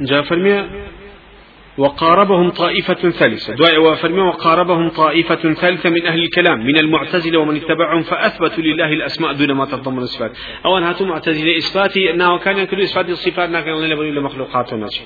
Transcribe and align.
جاء 0.00 0.22
فرمي 0.22 0.70
وقاربهم 1.78 2.50
طائفة 2.50 3.10
ثالثة. 3.10 3.54
دعاء 3.54 3.78
وفرمي 3.78 4.20
وقاربهم 4.20 4.88
طائفة 4.88 5.54
ثالثة 5.54 5.90
من 5.90 6.06
أهل 6.06 6.18
الكلام 6.18 6.66
من 6.66 6.76
المعتزلة 6.76 7.38
ومن 7.38 7.56
اتبعهم 7.56 8.02
فأثبتوا 8.02 8.64
لله 8.64 8.92
الأسماء 8.92 9.32
دون 9.32 9.52
ما 9.52 9.64
تتضمن 9.64 9.98
الصفات 9.98 10.32
أو 10.64 10.78
أن 10.78 10.82
هاتوا 10.82 11.06
معتزلة 11.06 11.56
إثباتي 11.56 12.10
أنه 12.10 12.38
كان 12.38 12.58
ينكر 12.58 12.82
إثبات 12.82 13.08
الصفات 13.08 13.50
لكن 13.50 13.70
الله 13.70 13.86
لبني 13.86 14.10
لمخلوقات 14.10 14.72
الناس. 14.72 15.02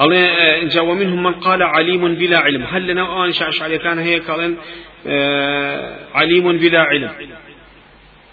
الله 0.00 0.64
جاء 0.64 0.84
ومنهم 0.84 1.22
من 1.22 1.32
قال 1.32 1.62
عليم 1.62 2.14
بلا 2.14 2.38
علم. 2.38 2.62
هل 2.62 2.86
لنا 2.86 3.24
أن 3.24 3.32
شعش 3.32 3.62
عليه 3.62 3.76
كان 3.76 3.98
هي 3.98 4.18
قال 4.18 4.56
آه، 5.06 6.06
عليم 6.14 6.58
بلا 6.58 6.80
علم 6.80 7.10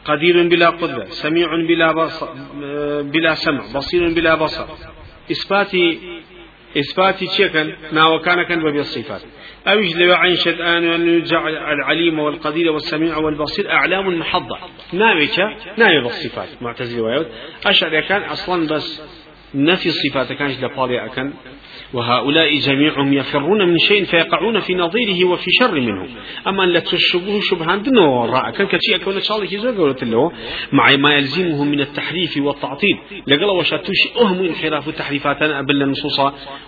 قدير 0.05 0.47
بلا 0.47 0.69
قدرة 0.69 1.05
سميع 1.05 1.47
بلا 1.67 1.91
بصر 1.91 2.27
آه، 2.63 3.01
بلا 3.01 3.33
سمع 3.33 3.63
بصير 3.75 4.13
بلا 4.13 4.35
بصر. 4.35 4.65
إثباتي 5.31 5.99
إثباتي 6.77 7.25
تشكن 7.27 7.73
ناو 7.91 8.19
كان 8.19 8.43
كان 8.43 8.63
بالصفات 8.63 9.21
أوج 9.67 9.97
لو 9.97 10.13
عين 10.13 10.35
شدآن 10.35 10.83
أن 10.83 11.09
يجعل 11.09 11.55
العليم 11.55 12.19
والقدير 12.19 12.71
والسميع 12.71 13.17
والبصير 13.17 13.71
أعلام 13.71 14.19
محضة. 14.19 14.57
ناويك 14.93 15.39
ناوي 15.77 16.01
بالصفات 16.03 16.47
معتزلة 16.61 17.03
ويود 17.03 17.27
أشعر 17.65 18.01
كان 18.01 18.23
أصلا 18.23 18.67
بس 18.67 19.01
نفي 19.55 19.89
الصفات 19.89 20.33
كانش 20.33 20.59
لبالي 20.63 21.05
أكن 21.05 21.33
وهؤلاء 21.93 22.59
جميعهم 22.59 23.13
يفرون 23.13 23.67
من 23.67 23.77
شيء 23.77 24.03
فيقعون 24.03 24.59
في 24.59 24.75
نظيره 24.75 25.25
وفي 25.25 25.51
شر 25.59 25.79
منه. 25.79 26.07
أما 26.47 26.63
أن 26.63 26.69
لا 26.69 26.79
تشبه 26.79 27.39
شبهان 27.41 27.81
دنو 27.81 28.21
وراء 28.21 28.51
كان 28.51 28.67
كشيء 28.67 28.95
أكون 28.95 29.21
شاء 29.21 29.37
الله 29.37 29.49
كيزو 29.49 29.71
قولت 29.71 30.03
له 30.03 30.31
مع 30.71 30.95
ما 30.95 31.15
يلزمه 31.15 31.63
من 31.63 31.79
التحريف 31.79 32.37
والتعطيل. 32.37 32.97
لقل 33.27 33.45
وشاتوش 33.45 33.97
أهم 34.21 34.43
انحراف 34.43 34.87
التحريفات 34.87 35.43
قبل 35.43 35.81
النصوص 35.83 36.19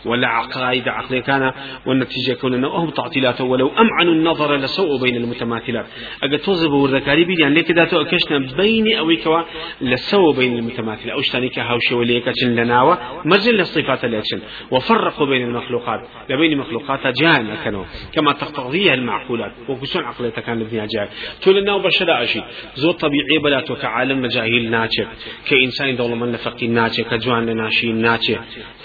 ولا 0.06 0.28
عقائد 0.28 0.88
عقلية 0.88 1.22
كان 1.22 1.52
والنتيجة 1.86 2.34
كون 2.34 2.66
أهم 2.66 2.90
تعطيلات 2.90 3.42
ولو 3.42 3.68
أمعنوا 3.68 4.14
النظر 4.14 4.56
لسوء 4.56 5.02
بين 5.02 5.16
المتماثلات. 5.16 5.86
أجد 6.24 6.40
توزب 6.40 6.72
والذكاري 6.72 7.24
بيدي. 7.26 7.42
يعني 7.42 7.56
لك 7.56 7.72
ذاته 7.72 8.02
أكشنا 8.02 8.38
بين 8.58 8.96
أو 8.98 9.16
كوا 9.24 9.42
لسوء 9.82 10.36
بين 10.36 10.58
المتماثلة 10.58 11.14
أو 11.14 11.20
اشتانيك 11.20 11.60
هاوشي 11.60 11.96
وليك 11.96 12.24
لناوة 12.44 12.98
مزل 13.26 13.60
الصفات 13.60 14.06
الأكشن. 14.06 14.40
وفرق 14.72 15.09
فرق 15.10 15.24
بين 15.24 15.48
المخلوقات 15.48 16.02
لبين 16.30 16.58
مخلوقات 16.58 17.08
جان 17.22 17.56
كانوا 17.64 17.86
كما 18.14 18.32
تقتضيها 18.34 18.94
المعقولات 18.94 19.52
وكسون 19.70 20.04
عقلية 20.04 20.30
كان 20.30 20.62
الدنيا 20.62 20.88
جاي 20.96 21.08
تقول 21.42 21.62
لنا 21.62 21.78
بشر 21.78 22.24
أشي 22.24 22.42
زود 22.76 22.94
طبيعي 22.94 23.38
بلاتو 23.44 23.76
كعالم 23.76 24.22
مجاهيل 24.22 24.72
ناتش 24.72 25.02
كإنسان 25.50 25.96
دولة 25.96 26.16
من 26.16 26.36
فقي 26.38 26.68
ناتش 26.68 27.02
كجوان 27.02 27.58
ناشي 27.58 27.92
ناتش 27.92 28.32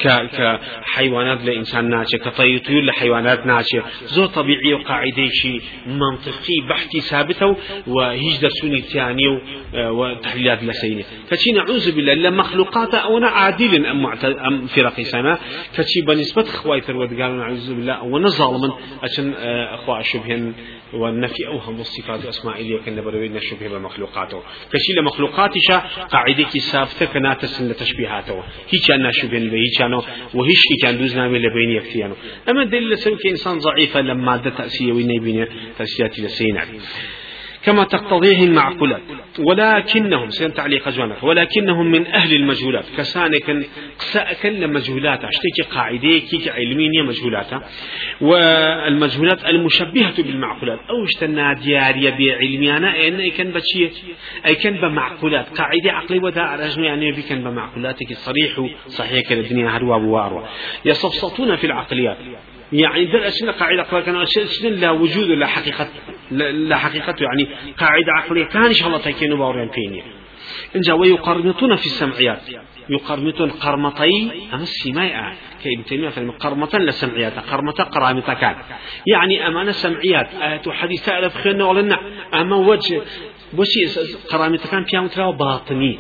ك 0.02 0.08
كحيوانات 0.36 1.44
لإنسان 1.44 1.88
ناتش 1.90 2.16
كطير 2.16 2.58
طيور 2.58 2.82
لحيوانات 2.82 3.46
ناتش 3.46 3.76
زود 4.04 4.28
طبيعي 4.28 4.74
وقاعدة 4.74 5.28
شيء 5.28 5.62
منطقي 5.86 6.68
بحثي 6.68 7.00
ثابته 7.00 7.56
وهيج 7.86 8.40
درسوني 8.42 8.80
تاني 8.80 9.40
وتحليلات 9.74 10.62
لسيني 10.62 11.04
كشي 11.30 11.52
نعوذ 11.52 11.92
بالله 11.96 12.14
لمخلوقات 12.14 12.94
أو 12.94 13.24
عادل 13.24 13.86
أم, 13.86 14.06
أم 14.46 14.66
فرقي 14.66 15.04
سما 15.04 15.38
كشي 15.76 16.00
بنسبة 16.14 16.44
خواي 16.44 16.80
ثروت 16.80 17.08
قالوا 17.08 17.36
نعوذ 17.36 17.74
بالله 17.74 18.02
ونظالما 18.02 18.78
عشان 19.02 19.34
آه، 19.36 19.74
أخوة 19.74 20.02
شبهن 20.02 20.54
والنفي 20.92 21.46
أوهم 21.46 21.80
الصفات 21.80 22.20
إليه 22.46 22.78
كان 22.86 23.04
بروي 23.04 23.40
شبه 23.40 23.68
بمخلوقاته. 23.68 24.42
كشي 24.72 24.92
لمخلوقاتش 25.00 25.70
قاعدة 26.10 26.48
ثابتة 26.72 27.06
كانت 27.06 27.44
سن 27.44 27.76
تشبيهاته. 27.76 28.42
هي 28.70 28.78
كان 28.88 29.12
شبه 29.12 29.38
هي 29.38 29.70
كانوا 29.78 30.02
وهيش 30.34 30.62
كان 30.82 30.98
دوزنا 30.98 31.28
من 31.28 31.38
لبين 31.38 31.70
يكفيانه 31.70 32.16
أما 32.48 32.62
الدليل 32.62 32.98
سوى 32.98 33.18
إنسان 33.30 33.58
ضعيفة 33.58 34.00
لما 34.00 34.36
ده 34.36 34.50
تأسيه 34.50 34.92
وينبين 34.92 35.46
تأسيات 35.78 36.20
لسينا 36.20 36.64
كما 37.64 37.84
تقتضيه 37.84 38.44
المعقولات. 38.44 39.02
ولكنهم 39.38 40.30
سين 40.30 40.54
تعليق 40.54 40.88
جوانك 40.88 41.22
ولكنهم 41.22 41.90
من 41.90 42.06
أهل 42.06 42.34
المجهولات. 42.36 42.84
كسانك 42.96 43.66
سأكل 43.98 44.68
مجهولات 44.68 45.24
اشتكي 45.24 45.62
قاعدة 45.74 46.18
كي 46.18 46.50
علمية 46.50 47.02
مجهولات. 47.02 47.46
والمجهولات 48.20 49.44
المشبهة 49.44 50.22
بالمعقولات. 50.22 50.78
أو 50.90 51.04
اشتنا 51.04 51.52
ديارية 51.52 52.10
بعلميانا 52.10 53.08
إن 53.08 53.20
أي 53.20 53.30
كان 53.30 53.50
بشيء 53.50 53.92
أي 54.46 54.54
كان 54.54 54.74
بمعقولات. 54.74 55.48
قاعدة 55.48 55.92
عقلي 55.92 56.18
ودا 56.18 56.42
رجل 56.42 56.84
يعني 56.84 57.12
بكن 57.12 57.44
بمعقولاتك. 57.44 58.12
صريح 58.12 58.66
صحيح 58.86 59.30
الدنيا 59.30 59.68
هروا 59.68 59.98
بواروا 59.98 60.42
يصفصطون 60.84 61.56
في 61.56 61.66
العقليات. 61.66 62.18
يعني 62.74 63.04
در 63.04 63.28
أشنا 63.28 63.52
قاعدة 63.52 63.82
عقلية 63.82 64.22
أشنا 64.22 64.68
لا 64.68 64.90
وجود 64.90 65.28
لا 65.28 65.46
حقيقة 65.46 65.88
لا 66.70 66.76
حقيقة 66.76 67.14
يعني 67.20 67.48
قاعدة 67.78 68.12
عقلية. 68.18 68.44
كان 68.44 68.64
إن 68.64 68.72
شاء 68.72 68.88
الله 68.88 68.98
تكينوا 68.98 69.38
باورين 69.38 69.68
فيني. 69.68 70.02
إنجا 70.76 70.92
ويقرمطون 70.92 71.76
في 71.76 71.86
السمعيات. 71.86 72.42
يقرمطون 72.88 73.50
قرمطي 73.50 74.30
أما 74.52 74.62
السماء 74.62 75.34
كابن 75.64 75.84
تيمية 75.84 76.08
فهم 76.08 76.30
قرمطا 76.30 76.78
لسمعيات 76.78 77.38
قرمطة 77.38 77.84
قرامطة 77.84 78.34
كان. 78.34 78.56
يعني 79.06 79.46
أمانة 79.46 79.72
سمعيات. 79.72 80.34
آيات 80.34 80.68
حديثة 80.68 81.18
ألف 81.18 81.36
خيرنا 81.36 81.64
ولنا 81.64 81.98
أما 82.34 82.56
وجه 82.56 83.02
بوشي 83.52 84.00
قرامطة 84.30 84.70
كان 84.70 84.84
فيها 84.84 85.00
متراو 85.00 85.32
باطني. 85.32 85.98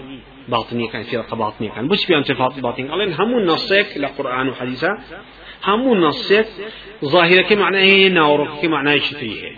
باطنية 0.48 0.88
كان 0.90 1.02
في 1.02 1.24
باطنية 1.32 1.70
كان. 1.70 1.88
بوش 1.88 2.04
فيها 2.04 2.18
متراو 2.18 2.48
باطنية 2.48 2.90
قالين 2.90 3.12
همون 3.12 3.44
نصيك 3.46 3.96
لقرآن 3.96 4.48
وحديثة. 4.48 4.88
همون 5.64 6.00
نصيك 6.00 6.46
ظاهرة 7.04 7.42
كمعنى 7.42 7.78
هي 7.78 8.08
ناورك 8.08 8.60
كمعنى 8.62 9.00
شتيه 9.00 9.52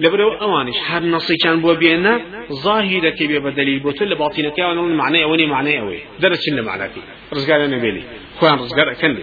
لبرو 0.00 0.32
اوانش 0.32 0.76
هر 0.86 1.02
نصي 1.02 1.36
كان 1.36 1.60
بو 1.60 1.74
بينا 1.74 2.20
ظاهرة 2.52 3.10
كي 3.10 3.38
بدليل 3.38 3.78
بوتو 3.80 4.04
لباطنة 4.04 4.48
كي 4.48 4.62
وأنا 4.62 4.82
معنى 4.82 5.24
اوني 5.24 5.46
معنى 5.46 5.80
اوي 5.80 5.98
درس 6.20 6.40
شنو 6.46 6.62
معنى 6.62 6.88
كي 6.88 7.00
رزقار 7.34 7.64
أنا 7.64 7.78
بيلي 7.78 8.02
خوان 8.40 8.58
رزقار 8.58 8.94
كندي 8.94 9.22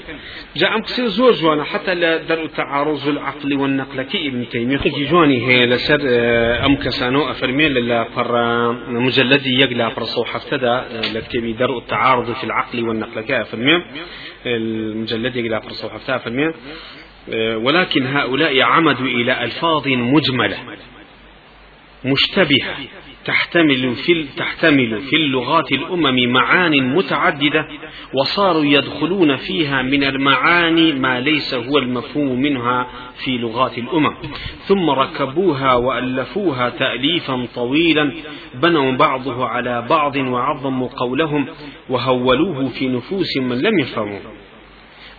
جاء 0.56 0.76
ام 0.76 0.82
كسير 0.82 1.06
زور 1.06 1.32
جوانا 1.32 1.64
حتى 1.64 1.94
لدرء 1.94 2.48
تعارض 2.48 3.08
العقل 3.08 3.54
والنقل 3.54 4.02
كي 4.02 4.28
ابن 4.28 4.50
تيمية 4.50 4.78
كي 4.78 5.06
جواني 5.06 5.48
هي 5.48 5.66
لسر 5.66 6.02
ام 6.66 6.76
كسانو 6.76 7.32
افرمين 7.32 7.72
للا 7.72 8.04
فر 8.04 8.32
مجلدي 8.90 9.60
يقلا 9.60 9.90
فر 9.90 10.04
صوح 10.04 10.36
افتدى 10.36 10.82
لكتبي 11.14 11.54
درء 11.54 11.78
التعارض 11.78 12.32
في 12.32 12.44
العقل 12.44 12.88
والنقل 12.88 13.22
كي 13.22 13.42
افرمين 13.42 13.84
المجلد 14.46 15.36
يقلا 15.36 15.60
فر 15.60 15.70
صوح 15.70 15.94
افتدى 15.94 16.16
افرمين 16.16 16.52
ولكن 17.34 18.06
هؤلاء 18.08 18.62
عمدوا 18.62 19.06
إلى 19.08 19.44
ألفاظ 19.44 19.88
مجملة 19.88 20.58
مشتبهة 22.06 22.76
تحتمل 23.26 23.96
في 23.96 24.26
تحتمل 24.38 25.02
في 25.02 25.16
اللغات 25.16 25.72
الأمم 25.72 26.34
معان 26.34 26.96
متعددة 26.96 27.68
وصاروا 28.14 28.66
يدخلون 28.66 29.36
فيها 29.36 29.82
من 29.82 30.04
المعاني 30.04 30.94
ما 30.94 31.20
ليس 31.20 31.54
هو 31.54 31.78
المفهوم 31.78 32.42
منها 32.42 32.88
في 33.24 33.38
لغات 33.38 33.78
الأمم. 33.78 34.16
ثم 34.66 34.90
ركبوها 34.90 35.74
وألفوها 35.74 36.70
تأليفا 36.70 37.48
طويلا 37.56 38.12
بنوا 38.56 38.92
بعضه 38.92 39.46
على 39.46 39.86
بعض 39.90 40.16
وعظموا 40.16 40.88
قولهم 40.88 41.46
وهولوه 41.90 42.70
في 42.70 42.88
نفوس 42.88 43.38
من 43.38 43.62
لم 43.62 43.80
يفهموه 43.80 44.22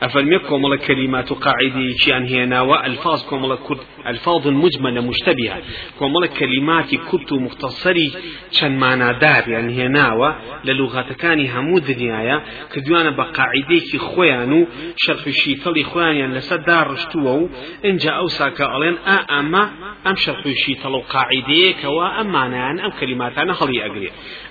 أفلم 0.02 0.38
كومل 0.38 0.78
كلمات 0.78 1.32
قاعدة 1.32 1.94
شيئا 1.98 2.18
هنا 2.18 2.60
وألفاظ 2.60 3.24
كومل 3.24 3.56
كرد 3.56 3.78
ألفاظ 4.06 4.48
مجملة 4.48 5.00
مشتبهة. 5.00 5.62
كومل 5.98 6.26
كلمات 6.26 6.94
كرد 6.94 7.32
مختصري 7.32 8.12
شن 8.50 8.76
معنى 8.78 9.18
دار 9.18 9.48
يعني 9.48 9.74
هنا 9.74 10.36
للغة 10.64 11.12
كان 11.12 11.46
همود 11.50 11.84
دنيايا. 11.84 12.42
كدوانا 12.72 13.10
بقاعدة 13.10 13.78
كي 13.90 13.98
خوانو 13.98 14.66
شرح 14.96 15.26
الشيطلي 15.26 15.84
خوان 15.84 16.16
يعني 16.16 16.34
لسدار 16.34 16.90
رشتوه 16.90 17.50
إن 17.84 17.96
جاء 17.96 18.16
أوساك 18.16 18.60
ألين 18.60 18.98
أما 19.30 19.70
أم 20.06 20.16
شرح 20.16 20.46
الشيطل 20.46 21.00
قاعدة 21.00 21.74
كوا 21.82 22.20
أم 22.20 22.26
معنى 22.26 22.84
أم 22.84 22.90
كلمات 23.00 23.38
أنا 23.38 23.52
خلي 23.52 23.86
أقري. 23.86 24.10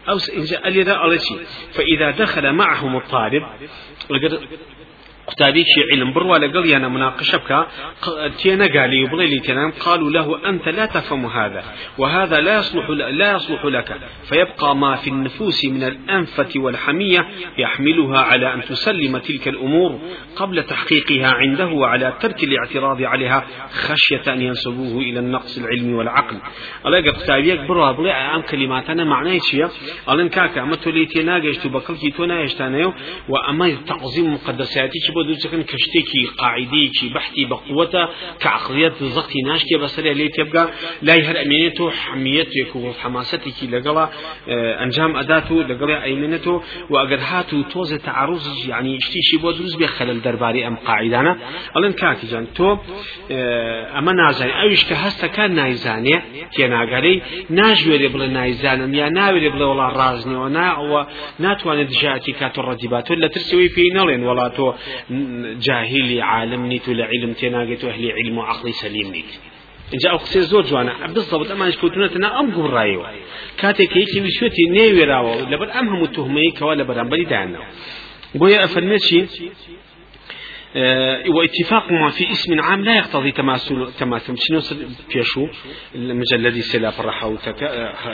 أو 0.10 0.18
إن 0.38 0.44
جاء 0.44 0.68
ألي 0.68 1.20
فإذا 1.74 2.12
دخل 2.12 2.54
معهم 2.54 2.96
الطالب 2.98 3.44
قتابيكي 5.28 5.82
علم 5.92 6.14
بروا 6.14 6.38
لقل 6.38 6.66
يانا 6.66 6.88
مناقشة 6.88 7.38
بك 7.38 7.68
تينا 8.38 8.66
قالي 8.66 8.98
يبغي 8.98 9.40
تنام 9.40 9.72
قالوا 9.72 10.10
له 10.12 10.50
أنت 10.50 10.68
لا 10.68 10.86
تفهم 10.86 11.26
هذا 11.26 11.64
وهذا 11.98 12.40
لا 12.40 12.58
يصلح 12.58 12.90
لا 12.90 13.36
يصلح 13.36 13.66
لك 13.66 13.98
فيبقى 14.30 14.76
ما 14.76 14.96
في 14.96 15.10
النفوس 15.10 15.66
من 15.66 15.84
الأنفة 15.84 16.50
والحمية 16.56 17.28
يحملها 17.58 18.20
على 18.20 18.54
أن 18.54 18.62
تسلم 18.62 19.18
تلك 19.18 19.48
الأمور 19.48 20.00
قبل 20.36 20.64
تحقيقها 20.64 21.28
عنده 21.28 21.68
وعلى 21.68 22.14
ترك 22.22 22.44
الاعتراض 22.44 23.02
عليها 23.02 23.46
خشية 23.72 24.34
أن 24.34 24.42
ينسبوه 24.42 25.02
إلى 25.02 25.20
النقص 25.20 25.58
العلمي 25.58 25.94
والعقل. 25.94 26.38
الله 26.86 27.12
قتابيك 27.12 27.60
بروا 27.60 27.92
بلي 27.92 28.12
أم 28.12 28.42
كلماتنا 28.42 29.04
معناه 29.04 29.38
شيء؟ 29.52 29.68
الله 30.10 30.28
كاكا 30.28 30.62
أما 30.62 30.76
تولي 30.76 31.06
تينا 31.06 31.36
قشتو 31.50 31.70
بكل 31.70 32.12
تونا 32.18 32.42
يشتانيو 32.42 32.94
وأما 33.30 33.78
تعظيم 33.88 34.34
مقدساتي 34.34 35.00
بۆ 35.16 35.22
دووچەکەن 35.28 35.64
کەشتێکی 35.72 36.22
قاعدەیەکی 36.42 37.08
بەحتی 37.16 37.46
بەقوتە 37.52 38.04
کە 38.42 38.48
عقلیت 38.58 38.96
زەقی 39.16 39.42
ناشکێ 39.50 39.78
بەسەر 39.84 40.06
لێ 40.20 40.28
تێبگا 40.36 40.64
لای 41.08 41.22
هەر 41.28 41.38
ئەمێنێتەوە 41.42 41.90
حمیەتێک 42.02 42.72
و 42.76 42.84
حماسەتێکی 43.02 43.68
لەگەڵا 43.74 44.06
ئەنجام 44.82 45.12
ئەدات 45.20 45.48
و 45.52 45.58
لەگەڵی 45.70 45.98
ئەیمێنێتەوە 46.06 46.60
و 46.92 46.94
ئەگەر 47.02 47.22
هات 47.30 47.50
و 47.54 47.58
تۆزە 47.72 47.98
تعرض 48.08 48.46
ینی 48.72 48.96
شتیشی 49.06 49.38
بۆ 49.44 49.50
دروست 49.58 49.78
بێ 49.80 49.88
خەلل 49.96 50.20
دەرباری 50.26 50.62
ئەم 50.68 50.76
قاعدانە. 50.88 51.34
ئەڵێن 51.76 51.94
کاکیجان 52.02 52.46
تۆ 52.58 52.70
ئەمە 53.96 54.14
نازانێ 54.22 54.54
ئەویش 54.60 54.84
کە 54.90 54.96
هەستەکان 55.04 55.50
نایزانێ 55.60 56.18
تێناگەرەی 56.54 57.18
ناژوێرێ 57.60 58.10
بڵێ 58.14 58.28
نایزانم 58.38 58.92
یا 59.02 59.08
ناوێرێ 59.18 59.50
بڵێ 59.54 59.66
وڵا 59.72 59.88
ڕازنەوە 60.00 60.48
ناوە 60.58 61.02
ناتوانێت 61.44 61.90
دژاتی 61.94 62.34
کاتۆ 62.40 62.62
ڕەدیبات 62.70 63.08
لە 63.24 63.28
ترسەوەی 63.34 63.70
پێی 63.76 63.90
نەڵێن 63.98 64.22
وڵات 64.30 64.54
تۆ. 64.58 64.68
جاهلی 65.60 66.20
عالم 66.20 66.62
نیت 66.66 66.88
و 66.88 66.94
لە 66.94 67.06
علم 67.12 67.34
تێناگێت 67.34 67.84
و 67.84 67.88
ئەهلی 67.92 68.12
علم 68.18 68.38
و 68.38 68.42
عقلی 68.42 68.74
سەلیم 68.74 69.10
نیت 69.16 69.32
اینجا 69.92 70.10
ئەو 70.12 70.20
قسێ 70.24 70.42
زۆر 70.52 70.64
جوانە 70.70 70.94
بزەبت 71.16 71.50
ئەمانش 71.54 71.76
کەوتونەتەنا 71.82 72.30
ئەم 72.38 72.48
گوڕایەوە 72.56 73.10
کاتێک 73.62 73.92
یەکی 74.02 74.20
ویسوێتی 74.26 74.66
نێوێراوە 74.76 75.34
لەبەر 75.52 75.70
ئەم 75.76 75.86
هەموو 75.92 76.14
تهمەی 76.18 76.52
کەوا 76.58 76.74
لە 76.80 76.84
بەرامبەری 76.90 77.26
دایانەوە 77.32 77.68
بۆیە 78.40 78.60
ئەفەرمێت 78.64 79.02
چی 79.08 79.20
واتفاق 81.28 81.92
ما 81.92 82.10
في 82.10 82.32
اسم 82.32 82.62
عام 82.62 82.84
لا 82.84 82.96
يقتضي 82.98 83.32
تماثل 83.32 83.92
تماثل. 84.00 84.36
شنو 84.38 84.60
بيشو؟ 85.14 85.48
المجلد 85.96 86.60
سي 86.60 86.80
لا 86.80 86.92
فرحه 86.92 87.38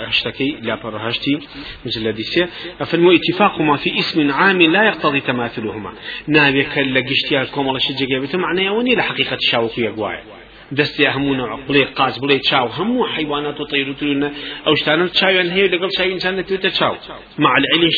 هشتكي 0.07 0.57
لا 0.61 0.75
فرهشتي 0.75 1.39
مجلد 1.85 2.21
سي. 2.21 2.47
فالمو 2.85 3.11
اتفاق 3.11 3.61
ما 3.61 3.75
في 3.77 3.99
اسم 3.99 4.31
عام 4.31 4.61
لا 4.61 4.83
يقتضي 4.83 5.21
تماثلهما. 5.21 5.93
نابي 6.27 6.63
كلا 6.63 7.01
قشتيا 7.09 7.43
كوم 7.43 7.67
الله 7.67 7.79
شجع 7.79 8.37
معناه 8.37 8.71
وني 8.71 8.95
لحقيقة 8.95 9.37
شاوكو 9.39 9.81
يقواي. 9.81 10.40
دەستی 10.79 11.05
هەموو 11.15 11.33
نوع 11.39 11.51
بڵێ 11.67 11.83
قاز 11.97 12.15
بڵێ 12.23 12.37
چاو. 12.49 12.67
هەموو 12.77 13.07
حیوانات 13.15 13.59
و 13.59 13.65
طير 13.71 13.87
وترونە 13.91 14.29
ئەو 14.65 14.73
شتانە 14.79 15.05
چاویان 15.19 15.49
هەیە 15.55 15.67
لەگەڵ 15.73 15.89
چاوی 15.97 16.11
ئینسان 16.15 16.33
دەتوێتە 16.39 16.69
چاو. 16.79 16.95
مع 17.43 17.53
العلش 17.59 17.97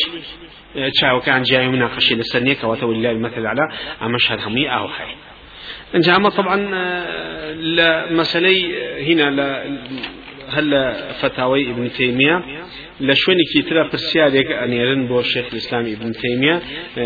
چاوەکان 0.98 1.42
جیای 1.48 1.68
مناقشی 1.68 2.14
لەسەر 2.20 2.40
نییەکەوەتە 2.46 2.84
ولله 2.90 3.10
المثل 3.16 3.46
على 3.46 3.64
ئەمەش 4.02 4.24
هەر 4.30 4.40
هەمووی 4.46 4.66
ئاو 4.74 4.88
هەیە 4.98 5.16
انجا 5.94 6.16
اما 6.16 6.30
طبعا 6.30 6.56
لمسألة 7.54 8.54
هنا 9.08 9.26
هل 10.54 10.94
فتاوي 11.20 11.70
ابن 11.70 11.92
تيمية 11.92 12.44
لشوني 13.00 13.42
كي 13.52 13.62
ترى 13.62 13.88
برسياريك 13.88 14.52
أنيرن 14.52 15.06
بو 15.06 15.22
شيخ 15.22 15.46
الإسلام 15.52 15.86
ابن 15.86 16.12
تيمية 16.12 16.62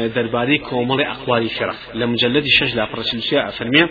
درباري 0.06 0.58
كومل 0.58 1.00
أقوال 1.00 1.48
فرق 1.48 1.76
لمجلد 1.94 2.44
شش 2.46 2.74
لا 2.74 2.92
برسيلسيا 2.92 3.48
أفرمية 3.48 3.90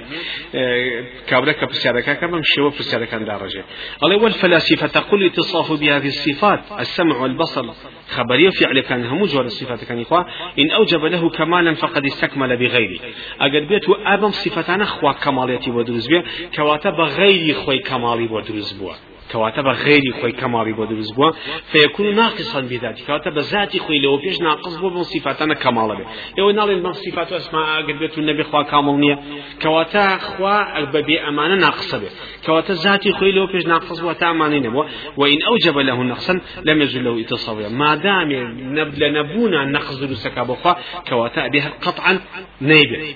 كابرك 1.28 1.64
برسيارك 1.64 2.20
كما 2.20 2.38
مشيو 2.38 2.70
برسيارك 2.70 3.14
عن 3.14 3.26
درجة 3.26 3.64
الله 4.04 4.24
والفلاسفة 4.24 4.88
تقول 4.88 5.26
اتصاف 5.26 5.80
بهذه 5.80 6.08
الصفات 6.08 6.60
السمع 6.80 7.18
والبصر. 7.18 7.66
خبرية 8.10 8.50
فعل 8.50 8.80
كان 8.80 9.06
هم 9.06 9.26
جور 9.26 9.46
الصفات 9.46 9.84
كان 9.84 10.02
إخوة 10.02 10.26
إن 10.60 10.72
أوجب 10.72 11.06
له 11.06 11.30
كمالا 11.30 11.74
فقد 11.74 12.06
استكمل 12.06 12.58
بغيره. 12.58 13.00
أجر 13.40 13.60
بيت 13.60 13.84
أبم 14.06 14.32
صفتان 14.32 14.82
أخوة 14.82 15.14
كماليتي 15.14 15.72
ودرز 15.72 16.08
بيه 16.08 16.24
كواتب 16.56 16.94
غير 16.94 17.54
خوي 17.54 17.80
كمالي 17.80 18.28
ودرز 18.32 18.74
بيه 18.74 19.17
كواتا 19.32 19.62
بغير 19.62 20.02
خوي 20.22 20.32
كمالي 20.32 20.74
بو 20.74 20.86
دروز 20.86 21.12
بوا 21.12 21.32
فيكون 21.72 22.16
ناقصا 22.16 22.60
بذاته 22.60 23.06
كواتا 23.06 23.30
بذاتي 23.30 23.80
خوي 23.80 24.00
لو 24.00 24.18
بيش 24.18 24.42
ناقص 24.42 24.76
بو 24.78 24.90
من 24.90 25.04
صفاتنا 25.04 25.54
كمال 25.54 25.88
به 25.98 26.06
يو 26.38 26.52
نال 26.52 26.84
من 26.84 26.94
صفات 26.94 27.34
اسماء 27.34 27.82
قربت 27.82 28.18
النبي 28.18 28.44
خوا 28.44 28.64
كامل 28.64 29.00
نية. 29.00 29.20
كواتا 29.62 30.18
خوا 30.18 30.82
ببي 30.84 31.20
امانه 31.20 31.56
ناقص 31.56 31.96
به 31.96 32.10
كواتا 32.46 32.74
ذاتي 32.74 33.12
خوي 33.14 33.32
لو 33.32 33.48
بيش 33.48 33.66
ناقص 33.68 34.00
بو 34.00 34.12
تامانين 34.12 34.70
بو 34.70 34.86
وان 35.18 35.38
اوجب 35.48 35.78
له 35.78 36.04
نقصا 36.04 36.42
لم 36.66 36.82
يزل 36.82 37.04
له 37.04 37.22
اتصاويا 37.22 37.70
ما 37.70 37.96
دام 37.96 38.32
نبل 38.78 39.14
نبونا 39.14 39.66
نقص 39.66 40.00
دروسك 40.00 40.38
ابو 40.38 40.56
خوا 40.56 40.74
كواتا 41.10 41.48
بها 41.48 41.70
قطعا 41.82 42.20
نيبه. 42.62 43.16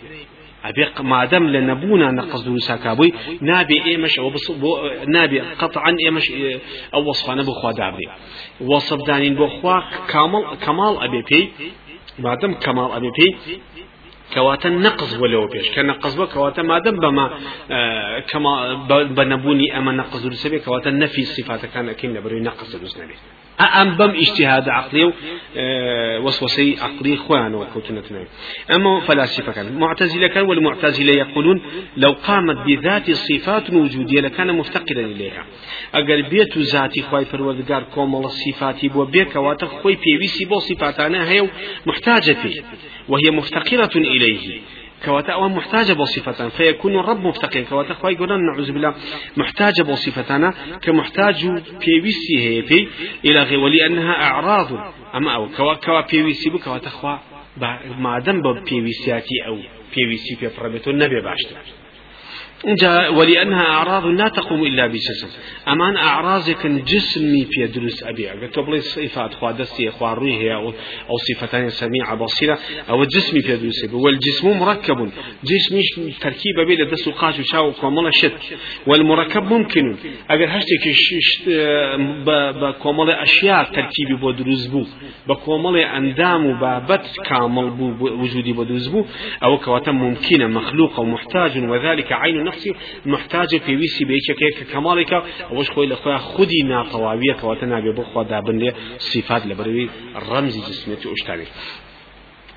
أبي 0.64 0.88
ما 1.00 1.26
دام 1.26 1.48
لنبونا 1.48 2.12
نقص 2.12 2.42
دروسا 2.42 2.76
كابوي 2.76 3.14
نابي 3.42 3.86
إيمش 3.86 4.20
أو 4.20 4.30
بص 4.30 4.52
نابي 5.08 5.40
قطعا 5.40 5.98
إيمش 6.06 6.32
أو 6.94 7.10
وصفنا 7.10 7.42
بخوا 7.42 7.72
دابري. 7.72 8.08
وصف 8.62 9.08
دانين 9.08 9.36
بخوا 9.36 9.80
كامل 10.08 10.44
كمال 10.62 10.98
أبي 11.04 11.22
بي 11.22 11.52
ما 12.20 12.36
دام 12.36 12.54
كمال 12.54 12.92
أبي 12.92 13.12
بي 13.18 13.38
كواتا 14.34 14.70
نقص 14.70 15.18
ولو 15.20 15.48
بيش 15.48 15.70
كان 15.70 15.86
نقص 15.88 16.20
كواتا 16.20 16.62
ما 16.62 16.80
دام 16.80 16.96
بما 17.00 17.26
كما 18.30 18.74
بنبوني 19.04 19.78
أما 19.78 19.92
نقص 19.92 20.24
دروسا 20.24 20.58
كواتا 20.58 20.90
نفي 20.90 21.22
الصفات 21.22 21.66
كان 21.66 21.90
أكيد 21.90 22.10
نبري 22.18 22.40
نقص 22.40 22.76
دروسنا 22.76 23.08
اجتهاد 23.60 24.70
عقلي 24.70 25.14
آه، 25.58 26.20
وسوسي 26.20 26.78
عقلي 26.82 27.18
خوان 27.18 27.56
وكوتنتنا 27.56 28.26
أما 28.76 29.00
فلاسفة 29.00 29.52
كان 29.52 29.80
معتزلة 29.80 30.28
كان 30.28 30.46
والمعتزلة 30.46 31.14
يقولون 31.14 31.62
لو 31.98 32.12
قامت 32.12 32.58
بذات 32.58 33.10
الصفات 33.10 33.70
وجودية 33.70 34.22
لكان 34.22 34.56
مفتقدا 34.56 35.06
إليها. 35.06 35.46
أقل 35.94 36.24
بيت 36.24 36.58
ذاتي 36.58 37.02
خواي 37.02 37.26
فرودقار 37.26 37.84
كومل 37.84 38.26
الصفات 38.26 38.86
بو 38.86 39.06
بيك 39.06 39.36
واتخ 39.36 39.68
خوي 39.68 39.96
بيويسي 39.96 40.46
بو 40.46 40.60
صفاتنا 40.60 41.30
هي 41.30 41.50
محتاجة 41.86 42.34
فيه 42.34 42.62
وهي 43.10 43.32
مفتقرة 43.32 43.98
إليه. 43.98 44.60
كواتا 45.06 45.34
أو 45.34 45.50
محتاجة 45.50 45.94
بصفتان 45.94 46.50
فيكون 46.50 47.00
الرب 47.00 47.20
مفتقر 47.20 47.62
كواتا 47.62 47.94
خواهي 47.94 48.16
قولان 48.16 48.40
نعوذ 48.46 48.72
بالله 48.72 48.96
محتاجة 49.38 49.82
بصفتنا 49.84 50.54
كمحتاج 50.82 51.48
بيويسي 51.86 52.40
هي 52.40 52.62
بي 52.62 52.90
إلى 53.26 53.44
غير 53.44 53.60
ولأنها 53.60 54.14
أعراض. 54.24 54.94
أما 55.16 55.36
أو 55.36 55.50
كوا 55.50 55.74
كوا 55.74 56.02
بيويسي 56.02 56.50
بو 56.50 56.58
كواتا 56.60 56.90
خوا 56.90 57.18
ما 57.98 58.20
دم 58.20 58.64
بيويسياتي 58.64 59.36
أو 59.48 59.58
بيويسي 59.96 60.38
بيبرمتو 60.42 60.92
النبي 60.92 61.22
باشتر. 61.22 61.81
جاء 62.66 63.14
ولأنها 63.14 63.62
أعراض 63.62 64.06
لا 64.06 64.28
تقوم 64.28 64.64
إلا 64.64 64.88
بجسم. 64.88 65.28
أمان 65.68 65.98
أعراضك 65.98 66.68
جسمي 66.68 67.46
في 67.46 67.68
دروس 67.68 68.04
أبي 68.04 68.30
قبل 68.30 68.82
صفات 68.82 69.34
خوا 69.34 69.52
دستي 69.52 69.92
خوا 69.92 70.14
روحي 70.14 70.54
أو, 70.54 70.70
أو 71.10 71.18
صفتان 71.18 71.70
سميعة 71.70 72.16
بصيرة. 72.16 72.60
أو 72.90 73.04
جسمي 73.04 73.42
في 73.42 73.58
دروس 73.58 73.84
أبي. 73.84 73.96
والجسم 73.96 74.60
مركب. 74.60 75.12
جسمي 75.44 76.12
تركيب 76.22 76.60
بين 76.68 76.90
دست 76.90 77.08
وقاش 77.08 77.40
وشاو 77.40 77.72
كومل 77.72 78.14
شت 78.14 78.58
والمركب 78.88 79.44
ممكن. 79.44 79.98
أجر 80.30 80.48
هشتك 80.50 80.88
بكومل 82.62 83.10
أشياء 83.10 83.64
تركيبي 83.64 84.14
بو 84.22 84.32
دروس 84.32 84.68
بو. 84.68 84.86
بكومل 85.28 85.78
أندام 85.78 86.46
وبابت 86.46 87.06
كامل 87.26 87.70
بو 87.70 88.08
وجودي 88.08 88.54
بو 88.54 88.64
بو. 88.64 89.06
أو 89.44 89.58
كواتا 89.58 89.92
ممكنة 89.92 90.48
مخلوقة 90.48 91.00
ومحتاج 91.02 91.58
وذلك 91.58 92.12
عين 92.12 92.51
نفسي 92.52 92.74
محتاج 93.06 93.58
في 93.66 93.76
ويسي 93.76 94.06
بيك 94.06 94.38
كيك 94.40 94.68
كمالك 94.74 95.24
وش 95.52 95.72
خوي 95.72 95.88
لخويا 95.88 96.18
خدي 96.18 96.64
ناطواوية 96.66 97.34
كواتنا 97.42 97.80
ببخوا 97.80 98.24
دابن 98.24 98.58
لي 98.58 98.74
صفات 98.98 99.46
لبروي 99.46 99.90
الرمز 100.16 100.58
جسميتي 100.70 101.14
أشتاري 101.14 101.46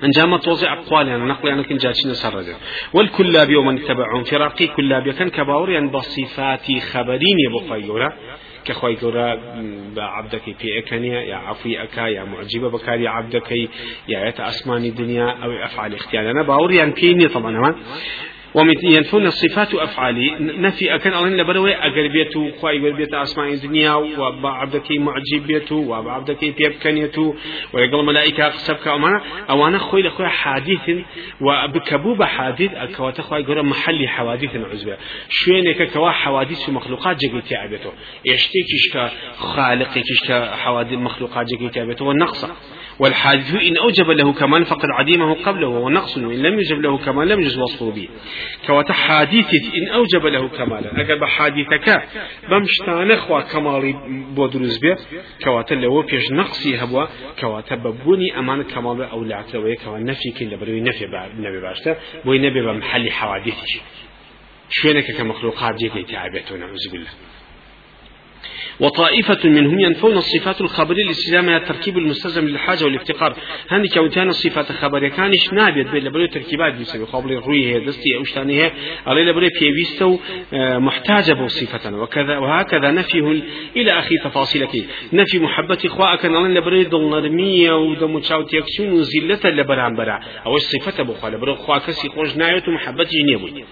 انجام 0.03 0.37
توزع 0.37 0.73
أقوال 0.73 1.07
يعني 1.07 1.23
نقل 1.23 1.47
يعني 1.49 1.63
كن 1.63 1.77
جاتشنا 1.77 2.13
سرجة 2.13 2.55
والكلاب 2.93 3.49
يوم 3.49 3.69
اتبعهم 3.69 4.23
فراقي 4.23 4.67
كلاب 4.67 5.09
كان 5.09 5.29
كباور 5.29 5.69
يعني 5.69 5.87
بصفات 5.87 6.65
خبرين 6.91 7.37
يبقى 7.47 7.81
يورا 7.81 8.13
كخوي 8.65 8.95
قورا 8.95 9.35
بعبدك 9.95 10.41
في 10.59 10.79
أكنيا 10.79 11.21
يا 11.21 11.35
عفوي 11.35 11.83
أكا 11.83 12.01
يا 12.01 12.23
معجبة 12.23 12.69
بكاري 12.69 13.07
عبدك 13.07 13.51
يا 14.07 14.27
يتا 14.27 14.47
أسماني 14.47 14.89
دنيا 14.89 15.29
أو 15.43 15.51
أفعال 15.51 15.93
اختيار 15.95 16.31
أنا 16.31 16.41
باور 16.43 16.71
يعني 16.71 16.91
كيني 16.91 17.27
طبعا. 17.27 17.75
ينفون 18.83 19.25
الصفات 19.25 19.73
أفعالي. 19.73 20.35
نفي 20.39 20.95
أكن 20.95 21.13
ألين 21.13 21.37
لبروي 21.37 21.75
خواي 22.61 22.77
أجر 22.77 22.95
بيت 22.95 23.13
أسماء 23.13 23.53
الدنيا 23.53 23.93
وبعبدك 23.93 24.91
معجب 24.91 25.47
بيتو 25.47 25.75
وبعبدك 25.75 26.45
بيبكنيتو 26.45 27.33
ويقول 27.73 28.05
ملائكة 28.05 28.49
سبك 28.49 28.87
أمانا 28.87 29.21
أو 29.49 29.67
أنا 29.67 29.77
خوي 29.77 30.01
لخوي 30.01 30.29
حادث 30.29 30.89
وبكبوب 31.41 32.23
حادث 32.23 32.71
أكوات 32.73 33.21
خوي 33.21 33.39
يقول 33.39 33.65
محل 33.65 34.07
حوادث 34.07 34.55
عزبة 34.55 34.97
شوينك 35.29 35.91
كوا 35.93 36.09
حوادث 36.09 36.69
ومخلوقات 36.69 37.17
عبيتو. 37.51 37.89
يشتكيش 38.25 38.93
كخالق 38.93 39.97
يشتكي 39.97 40.45
حوادث 40.55 40.93
مخلوقات 40.93 41.45
جيت 41.59 41.77
عبيتو. 41.77 42.05
والنقص 42.05 42.45
والحادث 42.99 43.55
إن 43.55 43.77
أوجب 43.77 44.09
له 44.09 44.33
كمال 44.33 44.65
فقد 44.65 44.89
عديمه 44.91 45.33
قبله 45.33 45.67
ونقص 45.67 46.17
وإن 46.17 46.41
لم 46.41 46.53
يوجب 46.53 46.81
له 46.81 46.97
كمال 46.97 47.27
لم 47.27 47.39
يجز 47.39 47.57
وصفه 47.57 47.91
به. 47.91 48.09
كوات 48.67 48.91
حادث 48.91 49.53
إن 49.77 49.87
أوجب 49.93 50.25
له 50.25 50.47
كمالا. 50.47 51.01
أقل 51.01 51.19
بحادثك 51.19 52.03
بمشتان 52.49 53.15
خوا 53.15 53.41
كمالي 53.41 53.93
بودروز 54.35 54.77
به 54.77 54.97
كوات 55.43 55.73
لو 55.73 56.01
بيش 56.01 56.31
نقصي 56.31 56.75
هبوا 56.75 57.05
كوات 57.39 57.73
ببوني 57.73 58.39
أمان 58.39 58.63
كمال 58.63 59.01
أو 59.03 59.23
لعتوي 59.23 59.75
كوات 59.75 60.01
نفي 60.01 60.31
كن 60.39 60.49
لبروي 60.49 60.81
نفي 60.81 61.05
نبي 61.39 61.61
باشتا 61.61 61.95
بوي 62.25 62.39
نبي 62.39 62.61
بمحل 62.61 63.11
حوادث 63.11 63.63
شوينك 64.69 65.11
كمخلوقات 65.11 65.75
جيكي 65.75 66.03
تعبتون 66.03 66.59
نعوذ 66.59 66.91
بالله. 66.91 67.09
وطائفة 68.79 69.49
منهم 69.49 69.79
ينفون 69.79 70.17
الصفات 70.17 70.61
الخبرية 70.61 71.03
للسلام 71.05 71.49
التركيب 71.49 71.97
المستلزم 71.97 72.47
للحاجة 72.47 72.83
والافتقار. 72.83 73.35
هني 73.69 73.87
كوتان 73.87 74.29
الصفات 74.29 74.69
الخبرية. 74.69 75.09
كانش 75.09 75.53
نابت 75.53 75.87
بين 75.87 76.03
لبرو 76.03 76.25
تركيبات 76.25 76.73
بسبب 76.73 77.03
قبل 77.03 77.41
هي 77.49 77.79
دستي 77.79 78.15
أوشتاني 78.17 78.63
هي. 78.63 78.71
على 79.05 79.23
لبرو 79.23 79.47
بيويستو 79.59 80.19
آه، 80.53 80.77
محتاجة 80.77 81.33
بصفة 81.33 81.97
وكذا 81.97 82.37
وهكذا 82.37 82.91
نفيه 82.91 83.41
إلى 83.75 83.99
أخي 83.99 84.15
تفاصيلك 84.23 84.85
نفي 85.13 85.39
محبة 85.39 85.77
إخواء 85.85 86.15
كان 86.15 86.35
على 86.35 86.53
لبرو 86.53 86.83
ضل 86.83 87.09
نرمية 87.09 87.73
ودم 87.77 88.19
تشاوت 88.19 88.53
يكسون 88.53 88.91
وزلة 88.91 89.39
لبران 89.49 89.95
برا 89.95 90.19
أو 90.45 90.55
الصفة 90.55 91.03
بخوا 91.03 91.29
لبرو 91.29 91.53
إخواء 91.53 91.79
كسي 91.79 92.09
خوش 92.09 92.35
نايت 92.37 92.69
محبة 92.69 93.03
جنيبوي 93.03 93.63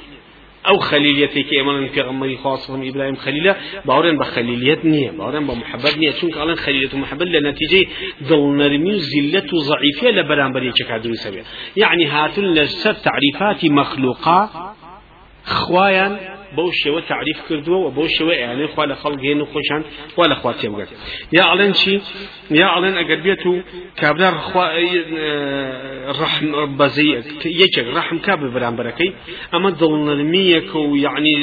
أو 0.68 0.78
خليليتي 0.78 1.44
كي 1.44 1.62
امن 1.62 1.88
في 1.88 2.02
غمري 2.02 2.38
خاصهم 2.38 2.88
إبراهيم 2.88 3.16
خليلة. 3.16 3.56
باورن 3.86 4.18
بخليليت 4.18 4.86
نية 4.86 5.12
باورن 5.12 5.48
بمحبت 5.48 5.98
نية. 5.98 6.12
چون 6.12 6.32
قالن 6.32 6.56
خليلته 6.56 6.98
محبت 6.98 7.28
لنتيجه 7.28 7.88
ذل 8.24 8.58
نرمي 8.58 9.00
زله 9.00 9.50
ضعيفه 9.70 10.08
لبرانبري 10.08 10.72
چكادري 10.72 11.16
سبي 11.16 11.44
يعني 11.78 12.06
هاتن 12.06 12.44
لسر 12.44 12.94
تعريفات 12.94 13.66
مخلوقات 13.66 14.50
خوايا 15.46 16.08
بو 16.08 16.12
شێوە 16.14 16.14
تعریف 16.14 16.33
کردووە 16.33 16.33
و 16.33 16.33
بۆ 17.98 18.06
شێوە 18.16 18.34
ئەیانێ 18.40 18.68
خوا 18.74 18.84
لە 18.92 18.96
خەڵ 19.02 19.14
گەێن 19.24 19.40
و 19.44 19.48
خۆشان 19.54 19.82
وا 20.18 20.26
لە 20.32 20.36
خوا 20.42 20.52
تێبگەن 20.60 20.90
یا 21.38 21.44
ئەڵێن 21.50 21.74
چی؟ 21.80 21.94
یا 22.62 22.68
ئەڵێن 22.74 22.96
ئەگەر 23.00 23.20
بێت 23.26 23.44
و 23.46 23.54
کابرار 24.02 24.36
ڕحم 26.20 26.48
بەزەی 26.80 27.12
یەکێک 27.62 27.88
ڕحم 27.98 28.18
کا 28.26 28.34
بە 28.42 28.48
بەرامبەرەکەی 28.56 29.12
ئەمە 29.54 29.70
دڵنەرمیەکە 29.80 30.80
و 30.90 30.96
یعنی 31.06 31.36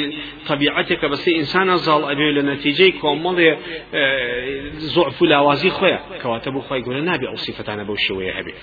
طبیعەتێکە 0.49 1.07
بەسەی 1.13 1.33
ئینسانە 1.39 1.75
زاڵ 1.85 2.01
ئەبێ 2.09 2.27
لە 2.37 2.43
نەتیجەی 2.49 2.91
کۆمەڵێ 3.01 3.51
زۆعف 4.93 5.17
و 5.21 5.25
لاوازی 5.31 5.71
خۆیە. 5.77 5.99
کەواتە 6.21 6.49
بۆ 6.53 6.59
خۆی 6.67 6.81
گەورە 6.85 7.01
نابێ 7.09 7.27
ئەو 7.31 7.39
سیفەتانە 7.45 7.83
بەو 7.87 7.97
شێوەیە 8.05 8.33
هەبێ. 8.37 8.53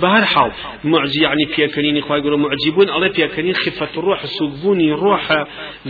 بە 0.00 0.08
هەر 0.14 0.24
حاڵ 0.32 0.50
معجی 0.92 1.20
یعنی 1.26 1.44
پێکەنینی 1.54 2.02
خۆی 2.06 2.20
گەورە 2.24 2.38
معجیبون 2.44 2.88
ئەڵێ 2.94 3.10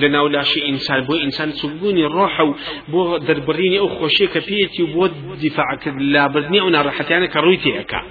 لناو 0.00 0.26
لاشي 0.26 0.68
إنسان 0.68 1.00
بو 1.00 1.16
إنسان 1.16 1.52
تبوني 1.52 2.06
الروح 2.06 2.54
بو 2.88 3.16
دربريني 3.16 3.78
أو 3.78 3.88
خوشي 3.88 4.26
كبيتي 4.26 4.82
بو 4.82 5.06
دفاعك 5.42 5.88
لا 5.88 6.26
بردني 6.26 6.60
أو 6.60 6.68
نارحتي 6.68 7.16
أنا 7.16 7.26
كرويتي 7.26 7.80
أكا. 7.80 8.02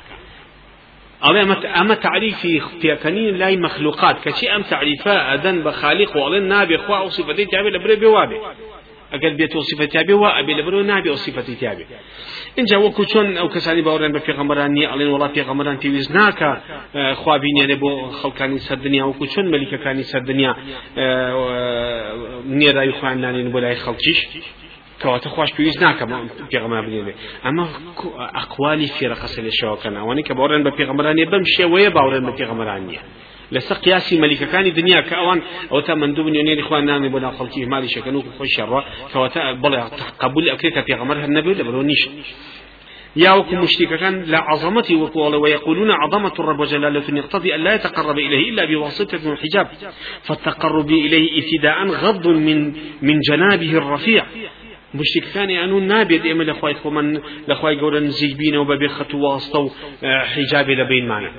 أما 1.29 1.81
أما 1.81 1.95
تعريفي 1.95 2.59
في 2.59 2.97
لأي 3.31 3.57
مخلوقات 3.57 4.27
كشي 4.27 4.55
أم 4.55 4.61
تعريفا 4.61 5.33
أذن 5.33 5.63
بخالق 5.63 6.17
وألين 6.17 6.43
نابي 6.43 6.77
خوا 6.77 6.97
أو 6.97 7.09
صفتي 7.09 7.45
تعبي 7.45 7.69
لبري 7.69 7.95
بوابي. 7.95 8.35
أقل 9.13 9.33
بيت 9.33 9.55
وصفة 9.55 9.85
تابي 9.85 10.13
وأبي 10.13 10.53
لبرو 10.53 10.81
نابي 10.81 11.09
وصفة 11.09 11.53
تابي 11.61 11.85
اینجا 12.57 12.77
وەکو 12.77 13.03
چۆن 13.11 13.27
ئەو 13.39 13.47
کەسانی 13.55 13.83
باوەڕێن 13.85 14.11
بە 14.15 14.21
پێغەمبەران 14.27 14.71
نیە 14.77 14.87
ئەڵێن 14.91 15.09
وڵات 15.13 15.31
پێغەمبەران 15.37 15.77
پێویست 15.83 16.11
ناکە 16.17 16.51
خوابینێنێ 17.21 17.75
بۆ 17.83 17.91
خەڵکانی 18.19 18.59
سەردنیا 18.67 19.03
وەکو 19.09 19.25
چۆن 19.33 19.45
مەلیکەکانی 19.53 20.03
سەردنیا 20.11 20.51
نێرای 22.59 22.91
خوان 22.97 23.17
نانێن 23.23 23.49
بۆ 23.53 23.59
لای 23.63 23.77
خەڵکیش 23.85 24.19
کەواتە 25.01 25.27
خوش 25.33 25.49
پێویست 25.57 25.79
ناکەم 25.85 26.09
پێغەمبەر 26.51 26.81
بنێنێ 26.87 27.13
ئەمە 27.45 27.65
ئەقوالی 28.37 28.87
فێرەقەسە 28.97 29.39
لێ 29.45 29.53
شەوەکەن 29.59 29.93
ئەوانەی 29.99 30.25
کە 30.27 30.33
باوەڕێن 30.37 30.63
بە 30.67 30.71
پێغەمبەرانی 30.79 31.25
بەم 31.31 31.43
شێوەیە 31.55 31.89
باوەڕێن 31.95 32.23
بە 32.27 32.33
پێغەمبەران 32.39 32.81
نییە 32.89 33.03
قیاسی 33.83 34.15
مەلیکەکانی 34.23 34.71
دنیا 34.79 35.01
کە 35.09 35.15
ئەوان 35.19 35.39
ئەو 35.71 35.81
تا 35.81 35.95
من 35.95 36.11
دوو 36.13 36.29
نوێنێری 36.33 36.63
خوان 36.67 36.83
نانی 36.85 37.09
بۆ 37.13 37.19
ناخەڵکی 37.25 37.67
مالی 37.73 37.89
شەکەن 37.95 38.15
و 38.15 38.23
خۆی 38.37 38.51
شەڕە 38.55 38.81
کەواتە 39.11 39.41
بڵێ 39.63 39.79
قبول 40.21 40.45
پێغەمبەر 40.87 41.17
هەر 41.23 41.31
نەبێت 41.37 41.57
لە 41.59 41.63
بەرەوە 41.67 41.85
نیش 41.91 42.03
يا 43.15 43.31
وكم 43.33 43.59
مشتكا 43.59 44.09
لا 44.09 44.39
عظمتي 44.39 44.95
وقول 44.95 45.35
ويقولون 45.35 45.91
عظمة 45.91 46.33
الرب 46.39 46.59
وجلاله 46.59 47.03
يقتضي 47.09 47.55
أن 47.55 47.63
لا 47.63 47.75
يتقرب 47.75 48.19
إليه 48.19 48.49
إلا 48.49 48.65
بواسطة 48.65 49.33
الحجاب. 49.33 49.67
فالتقرب 50.23 50.89
إليه 50.91 51.41
ابتداء 51.41 51.87
غض 51.87 52.27
من 52.27 52.73
من 53.01 53.19
جنابه 53.19 53.71
الرفيع. 53.77 54.25
مشتكان 54.93 55.49
يعني 55.49 55.79
نابد 55.79 56.27
إما 56.27 56.43
لخواي 56.43 56.75
من 56.85 57.21
لخواي 57.47 57.79
قولا 57.79 57.99
نزيج 57.99 58.37
بينا 58.37 58.59
وببي 58.59 58.87
خطو 58.87 59.17
واسطة 59.17 59.71
حجاب 60.03 60.69
لبين 60.69 61.07
معنا 61.07 61.31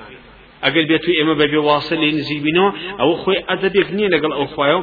ئەگەر 0.65 0.83
بێت 0.89 1.03
و 1.07 1.11
ئێمە 1.19 1.35
بەبێ 1.41 1.59
واسە 1.69 1.93
لێ 2.01 2.09
نزیک 2.17 2.39
بینەوە 2.45 2.69
ئەوە 2.99 3.15
خۆی 3.23 3.39
ئەدەبێک 3.49 3.89
نییە 3.97 4.09
لەگەڵ 4.15 4.31
ئەو 4.37 4.47
خوایە 4.53 4.79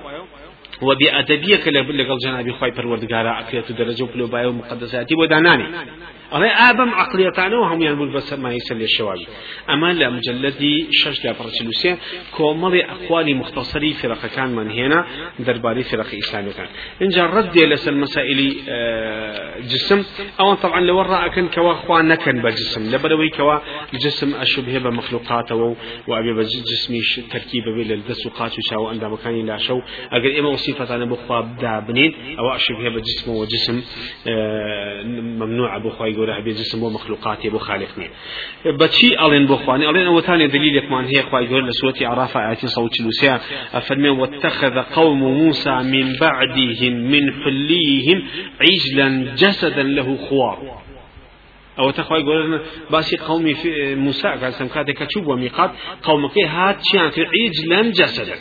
وبأدبية 0.83 1.65
لقل 1.67 2.19
جنابي 2.19 2.53
خواي 2.53 2.71
پروردگارا 2.71 3.31
عقلية 3.31 3.65
درجة 3.79 4.03
وبلوباية 4.05 4.47
ومقدساتي 4.47 5.15
وداناني 5.15 5.67
ئەڵێ 6.33 6.51
ئابم 6.61 6.91
عقلیەتانەوە 7.03 7.65
هەمویان 7.71 7.97
بوون 7.99 8.11
بە 8.17 8.21
سەرمایسە 8.29 8.75
لێ 8.81 8.89
شەواوی 8.97 9.27
ئەمە 9.71 9.91
لە 10.01 10.07
مجلدی 10.17 10.77
شش 11.01 11.17
لاپڕچلوسێ 11.25 11.93
کۆمەڵی 12.37 12.83
ئەخوالی 12.91 13.35
مختصری 13.43 13.93
فرەقەکانمان 14.01 14.69
هێنا 14.77 15.01
دەربارەی 15.47 15.85
فرەقی 15.91 16.17
ئیسلامیەکان. 16.21 16.69
اینجا 17.03 17.23
ڕەدێ 17.35 17.65
لەسەر 17.73 17.95
مەسائلی 18.03 18.51
جسم. 19.71 20.01
ئەوان 20.39 20.57
طبعا 20.65 20.81
لەوە 20.89 21.03
ڕائەکەن 21.11 21.47
کەوا 21.55 21.75
خوا 21.83 21.99
نەکەن 22.13 22.37
بە 22.45 22.51
جسم. 22.59 22.83
لەبەرەوەی 22.93 23.31
کەوا 23.37 23.57
جسم 24.03 24.31
ئەشبهێ 24.41 24.81
بە 24.85 24.91
مخلوقاتەوە 24.99 25.69
و 26.09 26.11
ئەبێ 26.19 26.33
بە 26.39 26.45
جسمیش 26.71 27.11
تەرکی 27.33 27.61
ببێ 27.67 27.85
لە 27.91 27.95
دەست 28.09 28.25
و 28.27 28.31
قاچ 28.39 28.55
و 28.59 28.63
چاو 28.69 28.85
ئەندامەکانی 28.91 29.43
لاشە 29.51 29.73
و 29.79 29.81
ئەگەر 30.15 30.33
ئێمە 30.37 30.51
وسیفەتانە 30.57 31.07
بۆ 31.11 31.17
خوا 31.23 31.39
دابنین 31.63 32.13
ئەوە 32.39 32.51
ئەشبهێ 32.57 32.91
بە 32.95 33.01
و 33.29 33.45
جسم 33.53 33.77
ممنوع 35.41 35.69
خی 35.99 36.18
گەورە 36.19 36.35
هەبێ 36.39 36.53
جسم 36.59 36.79
بۆ 36.83 36.89
مخلوقاتی 36.97 37.51
بۆ 37.55 37.59
خالق 37.67 37.93
نیە. 37.99 38.11
بەچی 38.81 39.11
ئەڵێن 39.21 39.45
بۆ 39.51 39.57
خوانی؟ 39.63 39.85
ئەڵێن 39.89 40.07
ئەوەتانێ 40.11 40.47
دلیلێکمان 40.55 41.05
هەیە 41.11 41.23
خی 41.29 41.45
گەور 41.51 41.65
لە 41.71 41.75
سوەتی 41.81 42.05
عراف 42.13 42.33
ئاەتی 42.37 42.69
سەوتی 42.77 43.01
لوسیا 43.07 43.37
ئەفەرمێ 43.75 44.11
واتخذ 44.21 44.77
قوم 44.97 45.21
موسى 45.43 45.77
من 45.95 46.07
بعدهم 46.23 46.95
من 47.13 47.25
حليهم 47.41 48.19
عجلا 48.67 49.09
جسدا 49.41 49.83
له 49.97 50.09
خوار. 50.27 50.59
ئەوە 51.79 51.93
تەخوای 51.99 52.23
گۆرن 52.29 52.53
باسی 52.93 53.17
قومی 53.29 53.55
موسا 54.05 54.31
کاسم 54.43 54.69
کاتێک 54.75 54.97
کە 55.01 55.07
چوو 55.13 55.27
بۆ 55.29 55.35
میقات 55.45 55.71
قومەکەی 56.07 56.47
هات 56.55 56.77
چیان 56.87 57.11
کرد 57.15 57.31
عیج 57.39 57.57
لەم 57.71 57.87
جەسەدە 57.99 58.37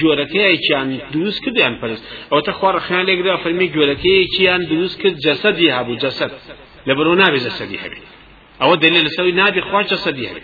جۆرەکەیەکیان 0.00 0.88
دروست 1.14 1.40
کردیان 1.44 1.74
پرست 1.80 2.04
ئەوە 2.30 2.42
تەخوا 2.48 2.70
ڕخیان 2.76 3.04
لێکدا 3.08 3.34
فەرمی 3.42 3.68
جۆرەکەیەکیان 3.74 4.60
دروست 4.72 4.96
کرد 5.02 5.16
جەسەدی 5.26 5.68
هەبوو 5.76 6.00
جەسەد 6.04 6.32
لبرو 6.86 7.14
نابي 7.14 7.36
جسدي 7.36 7.78
هبي 7.78 7.96
أو 8.62 8.74
دليل 8.74 9.10
سوي 9.10 9.32
نابي 9.32 9.60
خواج 9.60 9.86
جسدي 9.86 10.30
هبي 10.30 10.42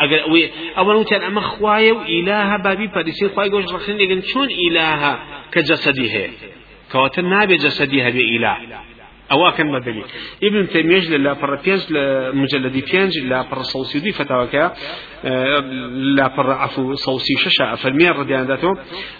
اگر 0.00 0.20
اوي 0.28 0.50
اول 0.78 0.96
وتن 0.96 1.22
اما 1.22 1.40
خوايه 1.40 1.92
واله 1.92 2.56
بابي 2.56 2.88
پرسي 2.88 3.28
خواي 3.28 3.48
گوش 3.50 3.64
رخين 3.72 3.96
لگن 3.96 4.20
چون 4.20 4.48
اله 4.50 5.18
كجسدي 5.52 6.10
هي 6.10 6.30
كواتن 6.92 7.24
نابي 7.24 7.56
جسدي 7.56 8.08
هبي 8.08 8.36
اله 8.36 8.56
كان 9.50 9.72
بدليل 9.80 10.04
ابن 10.44 10.66
لا 11.10 11.32
بر 11.32 11.54
بينج 11.64 11.80
مجلد 12.34 12.84
بينج 12.92 13.18
لا 13.18 13.42
بر 13.42 13.62
صوصي 13.62 14.00
دي 14.00 14.12
فتاوى 14.12 14.48
آه، 15.24 15.60
لا 16.16 16.36
بر 16.36 16.50
عفو 16.50 16.94
أفرمي 17.60 18.10
الرديان 18.10 18.46
ذاته 18.46 18.74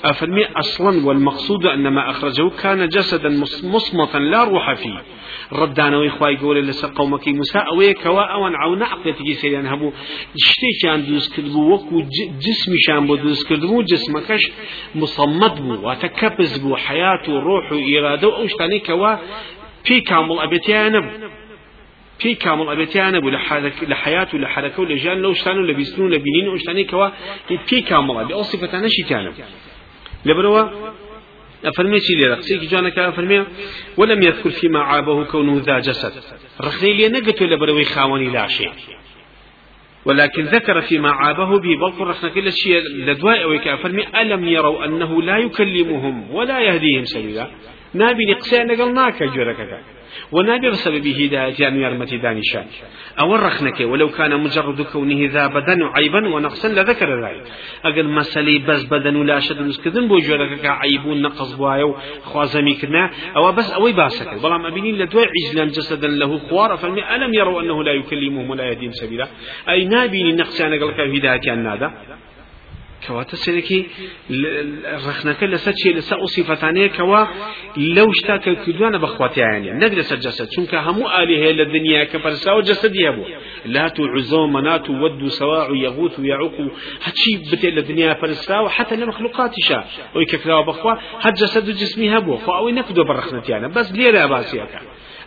أفرمي 0.05 0.45
أصلا 0.45 1.07
والمقصود 1.07 1.67
أن 1.67 1.88
ما 1.88 2.11
أخرجه 2.11 2.50
كان 2.62 2.88
جسدا 2.88 3.29
مصمتا 3.62 4.19
لا 4.19 4.45
روح 4.45 4.75
فيه. 4.75 5.03
ردانا 5.53 5.97
وإخوائي 5.97 6.37
قول 6.37 6.67
لسا 6.67 6.88
قومك 6.88 7.29
موسى 7.29 7.59
أوي 7.59 7.95
كوا 7.95 8.21
أوان 8.21 8.55
عون 8.55 8.83
عقلتي 8.83 9.35
سيريان 9.35 9.67
هبو 9.67 9.93
شتي 10.37 10.67
كان 10.83 11.07
دوز 11.07 11.29
كدبو 11.37 11.75
وكو 11.75 12.00
جسمي 12.41 12.77
شان 12.87 13.07
بو 13.07 13.15
دوز 13.15 13.45
كدبو 13.45 13.83
جسمكش 19.87 20.13
مصمت 20.13 20.29
بو 20.29 20.35
وتكبز 20.35 20.99
بو 21.05 21.25
حياته 21.25 21.25
روح 21.25 21.25
إرادة 21.25 21.25
وأوشتاني 21.25 21.25
كوا 21.25 21.59
في 21.59 21.61
كامل 21.61 21.69
أبيتيان 21.79 21.81
في 22.19 22.35
كامل 22.35 22.69
أبيتيان 22.69 23.21
بو 23.21 23.29
لحياته 23.83 24.39
لحركه 24.39 24.85
لجان 24.85 25.19
لو 25.19 25.33
شتانو 25.35 25.63
لبيسنو 25.63 26.09
لبينين 26.09 26.49
وشتاني 26.49 26.85
كوا 26.85 27.09
في 27.67 27.81
كامل 27.81 28.17
أبي. 28.17 28.35
أو 28.35 28.43
صفتانا 28.43 28.89
شتانو 28.91 29.33
لبروا؟ 30.27 30.69
أفرمي 31.65 32.01
شي 32.01 32.15
لي 32.15 32.27
رقصيك 32.27 32.61
جانك 32.61 32.99
أفرمي. 32.99 33.45
ولم 33.97 34.23
يذكر 34.23 34.51
فيما 34.51 34.81
عابه 34.81 35.25
كونه 35.25 35.63
ذا 35.67 35.79
جسد. 35.79 36.13
رخني 36.61 36.93
لي 36.93 37.09
نقتو 37.09 37.45
لبروي 37.45 37.85
خاوني 37.85 38.31
لا 38.31 38.49
شيء 38.49 38.71
ولكن 40.05 40.45
ذكر 40.45 40.81
فيما 40.81 41.11
عابه 41.11 41.59
به. 41.59 41.77
بل 41.77 42.07
رخنا 42.07 42.31
كل 42.31 42.53
شيء 42.53 42.81
لدواء 42.81 43.49
ويك 43.49 43.69
ألم 44.17 44.49
يروا 44.49 44.85
أنه 44.85 45.23
لا 45.23 45.39
يكلمهم 45.39 46.31
ولا 46.31 46.61
يهديهم 46.61 47.05
سبيلا؟ 47.05 47.51
نابي 47.95 48.25
نقسى 48.25 48.64
نقل 48.64 48.95
ناكا 48.95 49.26
جوركك 49.26 49.80
ونابي 50.33 50.71
بسبب 50.71 51.07
هداية 51.07 51.68
أن 51.68 51.76
يرمتي 51.80 52.18
دانشان 52.18 52.66
أو 53.21 53.35
الرخنك 53.35 53.80
ولو 53.80 54.09
كان 54.09 54.40
مجرد 54.40 54.83
كونه 54.83 55.30
ذا 55.33 55.47
بدن 55.47 55.83
عيبا 55.83 56.28
ونقصا 56.28 56.68
لذكر 56.68 57.26
ذلك 57.26 57.45
أقل 57.85 58.09
مسلي 58.09 58.59
بس 58.59 58.85
بدن 58.85 59.16
ولا 59.16 59.40
شد 59.40 59.62
مسكذن 59.62 60.09
بو 60.09 60.18
جورك 60.18 60.66
عيب 60.66 61.07
نقص 61.07 61.52
بوايو 61.54 61.97
خوازمي 62.25 62.75
كنا 62.75 63.11
أو 63.37 63.52
بس 63.52 63.71
أوي 63.71 63.92
باسك 63.92 64.42
بلام 64.42 64.66
أبينين 64.66 64.99
لدوي 64.99 65.25
عجلا 65.35 65.64
جسدا 65.64 66.09
له 66.09 66.38
خوار 66.38 66.76
فلم 66.76 66.99
ألم 66.99 67.35
يروا 67.35 67.62
أنه 67.62 67.85
لا 67.85 67.92
يكلمهم 67.92 68.50
ولا 68.50 68.64
يهديهم 68.64 68.92
سبيلا 68.92 69.28
أي 69.68 69.85
نابيني 69.85 70.33
نقصان 70.33 70.73
أقل 70.73 71.16
هداية 71.16 71.54
كواتا 73.07 73.37
سيركي 73.37 73.87
رخنك 75.07 75.43
لسا 75.43 75.73
شيء 75.76 75.97
لسا 75.97 76.26
صفتانية 76.26 76.87
كوا 76.87 77.25
لو 77.76 78.11
اشتاك 78.11 78.49
الكدوان 78.49 78.99
بخواتي 78.99 79.40
يعني 79.40 79.71
نقل 79.71 79.97
لسا 79.97 80.17
جسد 80.17 80.49
شنك 80.50 80.75
همو 80.75 81.09
آلهة 81.09 81.50
للدنيا 81.52 82.05
كفرسا 82.05 82.52
وجسد 82.52 82.97
يابو 82.97 83.25
لا 83.67 83.88
تعزو 83.88 84.47
منات 84.47 84.90
ود 84.90 85.28
سواع 85.28 85.69
يغوث 85.71 86.19
ويعوق 86.21 86.55
هاتشي 87.05 87.37
بتي 87.52 87.71
للدنيا 87.71 88.14
فرسا 88.14 88.59
وحتى 88.59 88.97
لمخلوقات 88.97 89.52
شا 89.61 89.85
ويكفلا 90.14 90.61
بخوا 90.61 90.93
هات 91.21 91.33
جسد 91.33 91.71
جسمي 91.71 92.19
هبو 92.19 92.37
فأوي 92.37 92.73
نكدو 92.73 93.05
برخنتي 93.05 93.52
يعني 93.52 93.69
بس 93.69 93.93
ليه 93.93 94.26
باسيك 94.26 94.69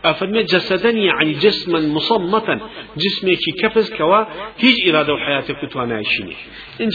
أفرمي 0.06 0.44
جسدا 0.44 0.90
يعني 0.90 1.32
جسما 1.32 1.80
مصمتا 1.80 2.60
جسمك 2.98 3.38
كفز 3.64 3.94
كوا 3.94 4.24
هيج 4.60 4.90
إرادة 4.90 5.14
وحياتك 5.14 5.56
كتوانا 5.66 6.00
يشيني 6.00 6.36
إن 6.82 6.90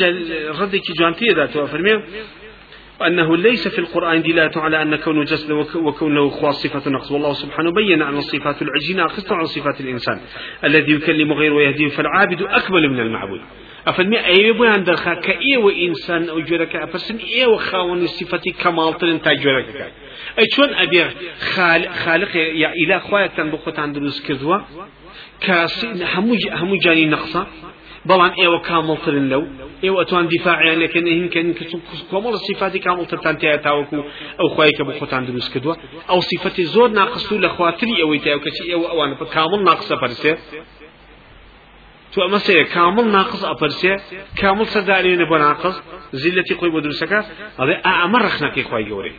ردك 0.60 0.82
جانتي 0.98 1.26
ذاته 1.26 1.64
أفرمي 1.64 2.02
أنه 3.06 3.36
ليس 3.36 3.68
في 3.68 3.78
القرآن 3.78 4.22
دلالة 4.22 4.60
على 4.60 4.82
أن 4.82 4.96
كونه 4.96 5.24
جسد 5.24 5.50
وكونه 5.74 6.28
خاص 6.30 6.62
صفة 6.62 6.90
نقص. 6.90 7.12
والله 7.12 7.32
سبحانه 7.32 7.72
بين 7.72 8.02
أن 8.02 8.16
الصفات 8.16 8.62
العجينة 8.62 9.02
ناقصة 9.02 9.34
عن 9.34 9.44
صفات 9.44 9.80
الإنسان. 9.80 10.20
الذي 10.64 10.92
يكلم 10.92 11.32
غيره 11.32 11.54
ويهديه 11.54 11.88
فالعابد 11.88 12.42
أكمل 12.42 12.88
من 12.90 13.00
المعبود. 13.00 13.40
أفلمي 13.86 14.26
أي 14.26 14.52
بيان 14.52 14.84
درخا 14.84 15.14
كأي 15.14 15.56
وإنسان 15.56 16.28
أو 16.28 16.38
أفسن 16.74 17.16
أي 17.16 17.46
وخاون 17.46 18.06
صفتي 18.06 18.50
كمال 18.50 18.98
تلن 18.98 19.22
تاجرك 19.22 19.92
ئەی 20.38 20.46
چۆن 20.54 20.70
ئەبێ 20.80 21.02
خالق 22.04 22.32
یا 22.62 22.70
ئیلا 22.78 22.98
خوایەتان 23.06 23.46
بۆ 23.52 23.58
خۆتان 23.64 23.88
دروست 23.96 24.20
کردووە؟ 24.26 24.58
کە 25.44 25.56
هەموو 26.14 26.36
هەموو 26.60 26.82
جانی 26.84 27.06
نەخسە 27.14 27.42
بەڵام 28.08 28.32
ئێوە 28.40 28.58
کامڵترن 28.68 29.26
لەو. 29.32 29.42
ئێوە 29.84 29.98
ئەتوان 30.00 30.26
دیفاعیان 30.34 30.78
لەکەن 30.84 31.04
هینکەن 31.18 31.46
کە 31.58 31.64
کۆمەڵە 32.10 32.38
سیفاتی 32.46 32.80
کامڵترتان 32.86 33.34
تایە 33.40 33.58
تاوەکو 33.66 33.98
ئەو 34.38 34.48
خوای 34.54 34.72
کە 34.76 34.82
بۆ 34.86 34.92
خۆتان 35.00 35.22
دروست 35.28 35.48
کردووە. 35.52 35.74
ئەو 36.10 36.20
سیفەتی 36.30 36.64
زۆر 36.74 36.88
ناقست 37.00 37.28
و 37.32 37.40
لە 37.44 37.48
خواتری 37.54 37.94
ئەوەی 38.02 38.20
تایە 38.24 38.38
کەچی 38.44 38.64
ئێوە 38.70 38.86
ئەوان 38.90 39.10
کامڵ 39.34 39.60
ناقسە 39.68 39.94
پەرسێ 40.02 40.32
تو 42.16 42.22
ئەمە 42.24 42.40
سەیە 42.46 42.64
کامل 42.76 43.06
ناقص 43.18 43.42
ئەپەرسێ 43.50 43.92
کامل 44.40 44.66
سەدارێنە 44.74 45.26
بۆ 45.30 45.36
ناقص 45.46 45.76
زیلەتی 46.20 46.54
خۆی 46.58 46.70
بۆ 46.74 46.80
دروستەکە 46.84 47.20
ئەڵێ 47.58 47.74
ئەمە 47.86 48.18
ڕخنەکەی 48.26 48.64
خی 48.68 48.84
گەورەی. 48.90 49.14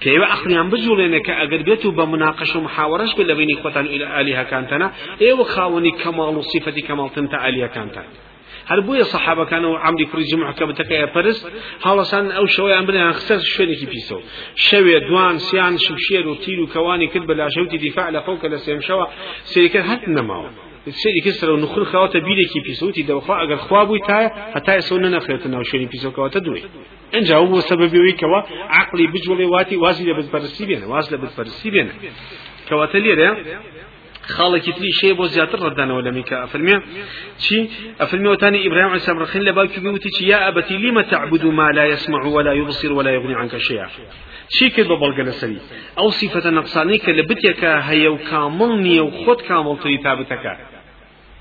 كيوا 0.00 0.32
أخنيان 0.32 0.70
بجولينك 0.70 1.30
أجر 1.30 1.62
بيتو 1.62 1.90
بمناقشة 1.90 2.58
ومحاورش 2.58 3.14
بلا 3.14 3.34
بين 3.34 3.58
إخوتان 3.58 3.86
إلى 3.86 4.20
آلهة 4.20 4.42
كانتنا 4.42 4.92
إيوا 5.20 5.44
خاوني 5.44 5.90
كمال 5.90 6.36
وصفة 6.36 6.80
كمال 6.88 7.12
تنتا 7.14 7.48
آلهة 7.48 7.66
كانتنا 7.66 8.04
هل 8.66 8.80
بويا 8.80 9.02
صحابة 9.02 9.44
كانوا 9.44 9.78
عمري 9.78 10.04
كل 10.04 10.22
جمعة 10.22 10.52
كبتك 10.52 10.90
يا 10.90 11.04
برس 11.14 11.46
هلا 11.82 12.36
أو 12.36 12.46
شوية 12.46 12.78
أمرنا 12.78 13.12
خسر 13.12 13.38
شوية 13.38 13.76
كي 13.76 13.86
بيسو 13.86 14.20
شوية 14.54 14.98
دوان 14.98 15.38
سيان 15.38 15.78
شمشير 15.78 16.28
وتيل 16.28 16.60
وكواني 16.60 17.06
كذب 17.06 17.30
لا 17.30 17.48
شوتي 17.48 17.76
دفاع 17.76 18.10
لفوق 18.10 18.46
لسيم 18.46 18.80
شوا 18.80 19.06
سيركات 19.44 19.84
هات 19.84 20.08
نماو 20.08 20.46
سيري 20.88 21.20
كسر 21.20 21.50
ونخل 21.50 21.84
خواتا 21.86 22.18
بيلي 22.18 22.44
كي 22.44 22.60
بيسوتي 22.60 23.02
دو 23.02 23.20
خوا 23.20 23.44
اگر 23.44 23.56
خوا 23.56 23.84
بوي 23.84 23.98
تايا 23.98 24.28
حتى 24.54 24.74
يسونا 24.76 25.08
نخيط 25.08 25.46
ناو 25.46 25.62
شيري 25.62 25.86
بيسو 25.86 26.10
كواتا 26.10 26.38
دوي. 26.38 26.62
إنجا 27.14 27.36
هو 27.36 27.60
سبب 27.60 27.92
وي 27.94 28.12
كوا 28.12 28.40
عقلي 28.68 29.06
بجولي 29.06 29.44
واتي 29.44 29.76
واسي 29.76 30.04
لبس 30.04 30.28
برسي 30.28 30.66
بينا 30.66 30.86
واسي 30.86 31.14
لبس 31.14 31.36
برسي 31.36 31.70
بينا. 31.70 31.92
كواتا 32.68 32.98
ليرا 32.98 33.36
خالك 34.22 34.64
تلي 34.64 34.92
شيء 34.92 35.12
بو 35.12 35.26
زيادة 35.26 35.58
ردنا 35.58 35.94
ولا 35.94 36.10
ميكا 36.10 36.44
أفرمي 36.44 36.80
شي 37.38 37.68
أفرمي 38.00 38.28
وتاني 38.28 38.66
إبراهيم 38.66 38.86
عليه 38.86 38.96
السلام 38.96 39.18
رخين 39.18 39.42
لباك 39.42 39.78
يقولي 39.78 40.00
يا 40.20 40.48
أبتي 40.48 40.76
لما 40.76 41.02
تعبد 41.02 41.44
ما 41.44 41.70
لا 41.70 41.84
يسمع 41.84 42.24
ولا 42.24 42.52
يبصر 42.52 42.92
ولا 42.92 43.10
يغني 43.10 43.34
عنك 43.34 43.56
شيئا 43.56 43.88
شي 44.48 44.70
كد 44.70 44.86
ببلغ 44.86 45.30
سري 45.30 45.58
أو 45.98 46.10
صفة 46.10 46.50
نقصاني 46.50 46.98
كلبتك 46.98 47.64
هي 47.64 48.08
وكامل 48.08 49.00
وخد 49.00 49.40
كامل 49.40 49.78
تريتابتك 49.78 50.58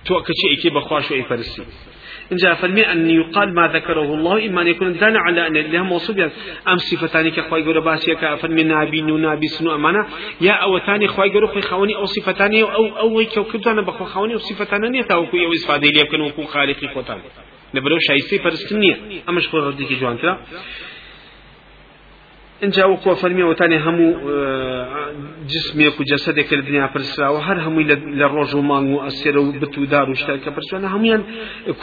تو 0.06 0.22
كشي 0.22 0.60
إكي 0.60 0.70
بخواش 0.70 1.12
وإي 1.12 1.24
فرسي 1.24 1.62
إن 1.62 1.68
جاء 2.32 2.56
فرمي 2.56 2.92
أن 2.92 3.10
يقال 3.10 3.54
ما 3.54 3.68
ذكره 3.68 4.14
الله 4.14 4.46
إما 4.46 4.62
أن 4.62 4.68
يكون 4.68 4.98
دان 4.98 5.16
على 5.18 5.48
أن 5.48 5.58
الله 5.58 5.84
موصوب 5.84 6.20
أم 6.68 6.78
صفتان 6.78 7.30
كخواي 7.30 7.64
قولوا 7.64 7.84
باسيا 7.84 8.14
كفرمي 8.14 8.64
نابي 8.64 9.02
نابي 9.02 9.48
سنو 9.48 9.76
أمانا 9.76 10.08
يا 10.42 10.52
أو 10.52 10.80
ثاني 10.80 11.08
خواي 11.08 11.30
قولوا 11.30 11.48
خي 11.54 11.62
خواني 11.62 11.96
أو 11.96 12.06
صفتان 12.06 12.60
أو 12.62 12.98
أو 12.98 13.26
كوكب 13.34 13.62
دانا 13.62 13.82
بخوا 13.82 14.06
خواني 14.06 14.34
أو 14.34 14.40
صفتان 14.40 14.92
نيتا 14.92 15.16
وكو 15.16 15.38
يو 15.38 15.54
إسفادي 15.54 15.88
لي 15.88 16.02
يكون 16.02 16.22
وكو 16.22 16.44
خالقي 16.44 16.88
خوتان 16.88 17.20
نبرو 17.76 17.98
شايسي 18.00 18.40
فرستنية 18.40 18.98
أمش 19.30 19.48
خور 19.48 19.64
رديكي 19.68 19.96
جوان 19.96 20.18
كلا 22.60 22.64
انجا 22.64 22.86
وقوة 22.86 23.16
فرمي 23.16 23.44
وتاني 23.44 23.78
همو 23.78 24.20
جسمك 25.48 26.00
وجسدك 26.00 26.54
الدنيا 26.54 26.88
فرسرا 26.88 27.30
وهر 27.30 27.60
همو 27.60 27.80
للروج 27.80 28.56
ومال 28.56 28.84
مؤثر 28.84 29.38
وبتو 29.38 29.84
دار 29.86 30.10
وشتاك 30.10 30.50
فرسرا 30.50 30.80
أنا 30.80 30.96
هميان 30.96 31.24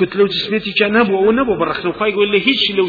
كتلة 0.00 0.24
وجسمتي 0.24 0.72
كان 0.72 0.92
نبو 0.92 1.28
ونبو 1.28 1.56
برخنا 1.56 1.90
وخاي 1.90 2.10
يقول 2.10 2.30
لي 2.30 2.38
هيش 2.38 2.74
لو 2.74 2.88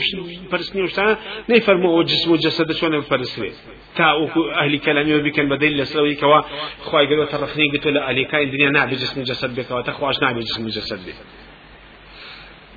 فرسني 0.51 0.81
وشتانا 0.81 1.17
نيفرمو 1.49 2.03
جسم 2.03 2.31
وجسد 2.31 2.71
شلون 2.71 3.01
فرسري 3.01 3.51
تا 3.95 4.13
وكو 4.13 4.49
أهل 4.49 4.79
كلامي 4.79 5.15
وبكن 5.15 5.49
بدل 5.49 5.77
لسوي 5.77 6.15
كوا 6.15 6.41
خواي 6.81 7.07
قالوا 7.07 7.25
ترخني 7.25 7.71
قلت 7.73 7.87
له 7.87 8.09
أهل 8.09 8.25
كاين 8.25 8.47
الدنيا 8.47 8.69
نعبي 8.69 8.95
جسم 8.95 9.23
جسد 9.23 9.55
بك 9.55 9.71
وتخواش 9.71 10.21
نعبي 10.21 10.39
جسم 10.39 10.67
جسد 10.67 10.99
بك 11.07 11.15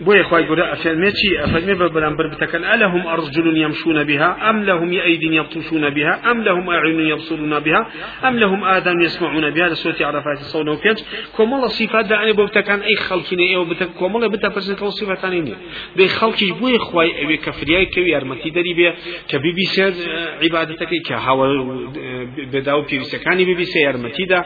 بوي 0.00 0.22
خواي 0.22 0.46
قول 0.46 0.60
أفرمي 0.60 1.10
شي 1.10 1.44
أفرمي 1.44 1.74
بلنبر 1.74 2.26
بتكن 2.26 2.64
ألهم 2.64 3.06
أرجل 3.06 3.56
يمشون 3.56 4.04
بها؟ 4.04 4.50
أم 4.50 4.64
لهم 4.64 4.92
أيد 4.92 5.22
يبطشون 5.22 5.90
بها؟ 5.90 6.30
أم 6.30 6.42
لهم 6.42 6.70
أعين 6.70 7.00
يبصرون 7.00 7.58
بها؟ 7.60 7.86
أم 8.28 8.38
لهم 8.38 8.64
آذان 8.64 9.00
يسمعون 9.00 9.50
بها؟ 9.50 9.68
لسورة 9.68 9.96
عرفات 10.00 10.38
الصون 10.40 10.68
وكنج 10.68 10.98
كم 11.38 11.54
الله 11.54 11.68
صفات 11.68 12.04
دا 12.06 12.16
أنا 12.22 12.32
بتكن 12.32 12.80
أي 12.80 12.96
خلقنا 12.96 13.42
أي 13.42 13.64
بتك 13.64 13.88
كم 14.00 14.16
الله 14.16 14.28
بتا 14.28 14.48
برسنت 14.48 14.84
صفات 14.84 15.18
ثانية 15.18 15.54
بي 15.96 16.08
خلقي 16.08 16.50
بوي 16.60 16.78
خواي 16.78 17.24
أبي 17.24 17.36
كفرياي 17.36 17.86
كوي 17.86 18.16
أرمتي 18.16 18.50
دري 18.50 18.74
بي. 18.74 18.92
كبي 19.28 19.52
بي 19.52 19.62
سير 19.62 19.92
عبادتك 20.42 20.88
كهوا 21.06 21.46
بداو 22.52 22.82
بي 22.82 22.98
بي 22.98 23.04
سكاني 23.04 23.44
بي 23.44 23.54
بي 23.54 23.64
سير 23.64 23.90
أرمتي 23.90 24.24
دا. 24.24 24.44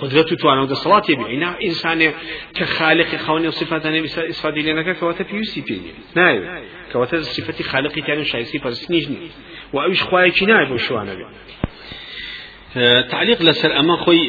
قدرته 0.00 0.36
توانا 0.36 0.60
وده 0.62 0.74
صلاة 0.74 1.02
يبيعنا 1.08 1.56
إنسان 1.62 2.12
كخالق 2.54 3.16
خوني 3.16 3.48
وصفات 3.48 3.86
نبي 3.86 4.04
إسفادي 4.04 4.62
لنا 4.62 4.92
كواتا 4.92 5.24
بيوسي 5.24 5.60
بيني 5.60 5.90
نايو 6.16 6.62
كواتا 6.92 7.20
صفة 7.20 7.64
خالق 7.64 7.92
تاني 8.06 8.24
شايسي 8.24 8.58
فرسنيجني 8.58 9.16
وأوش 9.72 10.02
خواهي 10.02 10.32
نايب 10.46 10.70
وشوانا 10.70 11.14
بي 11.14 11.24
تعليق 13.10 13.42
لسر 13.42 13.78
أما 13.80 13.96
خوي 13.96 14.20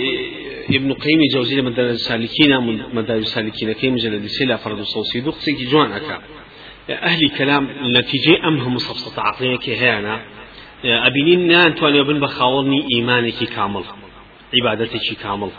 ابن 0.69 0.93
قيم 0.93 1.19
جوزي 1.33 1.61
مدارج 1.61 1.89
السالكين 1.89 2.57
مدارج 2.93 3.21
السالكين 3.21 3.71
كي 3.71 3.89
مجلد 3.89 4.25
سلا 4.25 4.55
فرد 4.57 4.79
الصوصي 4.79 5.19
دو 5.19 5.31
قصي 5.31 5.51
جوان 5.51 5.91
أكا 5.91 6.21
أهل 6.89 7.29
كلام 7.37 7.67
نتيجة 7.97 8.47
أمهم 8.47 8.77
صفصة 8.77 9.21
عقلية 9.21 9.57
كهانا 9.57 10.21
أبينين 10.85 11.47
نان 11.47 11.75
تواني 11.75 12.03
بن 12.03 12.19
بخاورني 12.19 12.87
إيمانك 12.95 13.43
كامل 13.55 13.83
عبادتك 14.55 15.17
كامل 15.23 15.49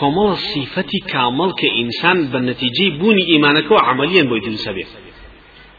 كمال 0.00 0.36
صفتي 0.36 0.98
كامل 1.08 1.52
كإنسان 1.52 2.26
بالنتيجة 2.26 2.98
بوني 2.98 3.26
إيمانك 3.28 3.70
وعمليا 3.70 4.22
بويدل 4.22 4.58
سبيل 4.58 4.86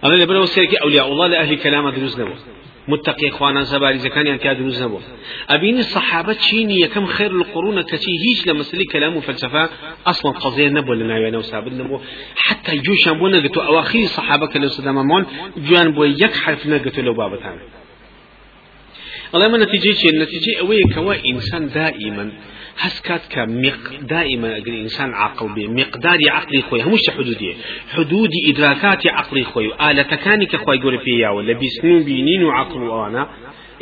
أنا 0.04 0.13
لبنا 0.13 0.39
وسيرك 0.39 0.75
أولياء 0.75 1.08
الله 1.12 1.27
لأهل 1.27 1.56
كلام 1.56 1.89
دروز 1.89 2.21
نبو 2.21 2.34
متقي 2.88 3.30
إخوانا 3.30 3.63
زباري 3.63 3.97
زكان 3.97 4.27
يعني 4.27 4.39
كاد 4.39 4.58
دروز 4.58 4.84
نبو 4.84 4.99
أبين 5.49 5.77
الصحابة 5.80 6.34
شيني 6.34 6.88
كم 6.88 7.06
خير 7.06 7.32
القرون 7.32 7.82
كشي 7.82 8.12
هيج 8.25 8.49
لمسلي 8.49 8.86
كلام 8.86 9.15
وفلسفة 9.15 9.69
أصلا 10.08 10.32
قضية 10.32 10.69
نبو 10.69 10.93
لنا 10.93 11.17
يعني 11.17 11.38
وسابد 11.38 11.73
نبو 11.73 11.99
حتى 12.36 12.77
جوش 12.77 13.08
نبو 13.08 13.27
نقتو 13.27 13.62
أواخر 13.62 13.99
الصحابة 13.99 14.45
كلو 14.47 14.67
صدام 14.67 15.08
مون 15.08 15.25
جوان 15.58 15.91
بو 15.91 16.04
يك 16.04 16.36
حرف 16.36 16.67
نقتو 16.67 17.01
لو 17.01 17.13
بابتان. 17.13 17.60
الله 19.36 19.48
ما 19.48 19.58
نتيجة 19.58 19.91
شيء 19.94 20.10
النتيجة 20.13 20.60
أوي 20.60 20.80
كوا 20.96 21.15
إنسان 21.34 21.67
دائما 21.67 22.32
هسكات 22.80 23.22
كمق 23.30 23.80
دائما 24.02 24.58
أجل 24.58 24.76
إنسان 24.76 25.13
عقل 25.13 25.54
به 25.54 25.67
مقدار 25.67 26.17
عقلي 26.30 26.62
خوي 26.62 26.82
همش 26.82 27.10
حدودية 27.10 27.54
حدود 27.89 28.30
إدراكات 28.50 29.08
عقلي 29.08 29.44
خوي 29.44 29.91
آلة 29.91 30.04
كانك 30.04 30.56
خوي 30.56 30.82
قول 30.82 31.00
فيها 31.00 31.30
ولا 31.30 31.54
بيسنو 31.54 32.04
بينين 32.04 32.44
وعقل 32.44 32.82
وأنا 32.82 33.30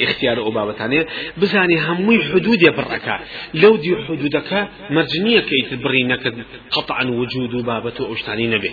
اختيار 0.02 0.48
أبابتانية 0.48 1.08
بزاني 1.38 1.80
همي 1.82 2.24
حدود 2.24 2.60
بركة. 2.78 3.20
لو 3.54 3.76
دي 3.76 3.96
حدودك 4.08 4.68
مرجنية 4.90 5.40
كي 5.40 5.62
تبرينك 5.72 6.34
قطعا 6.72 7.04
وجود 7.04 7.66
بابته 7.66 8.06
أوشتاني 8.06 8.48
نبي. 8.48 8.72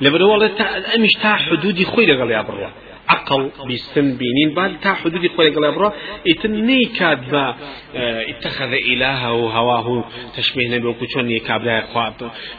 لبرو 0.00 0.30
والله 0.30 0.50
أمش 0.96 1.10
تا 1.22 1.34
حدودي 1.36 1.84
خوي 1.84 2.06
لقل 2.06 2.30
يا 2.30 2.42
بروا 2.42 2.68
عقل 3.08 3.50
بيستن 3.66 4.16
بينين 4.16 4.54
بال 4.54 4.80
تا 4.80 4.94
حدود 4.94 5.26
خوي 5.36 5.50
قال 5.50 5.74
برا 5.74 5.92
اتني 6.28 6.84
كاد 6.98 7.30
با 7.30 7.54
اتخذ 7.94 8.72
إلهه 8.72 9.32
وهواه 9.32 10.04
تشبيه 10.36 10.68
نبي 10.68 10.86
وكشون 10.86 11.30
يكاب 11.30 11.62
لا 11.64 11.86
خوا 11.86 12.10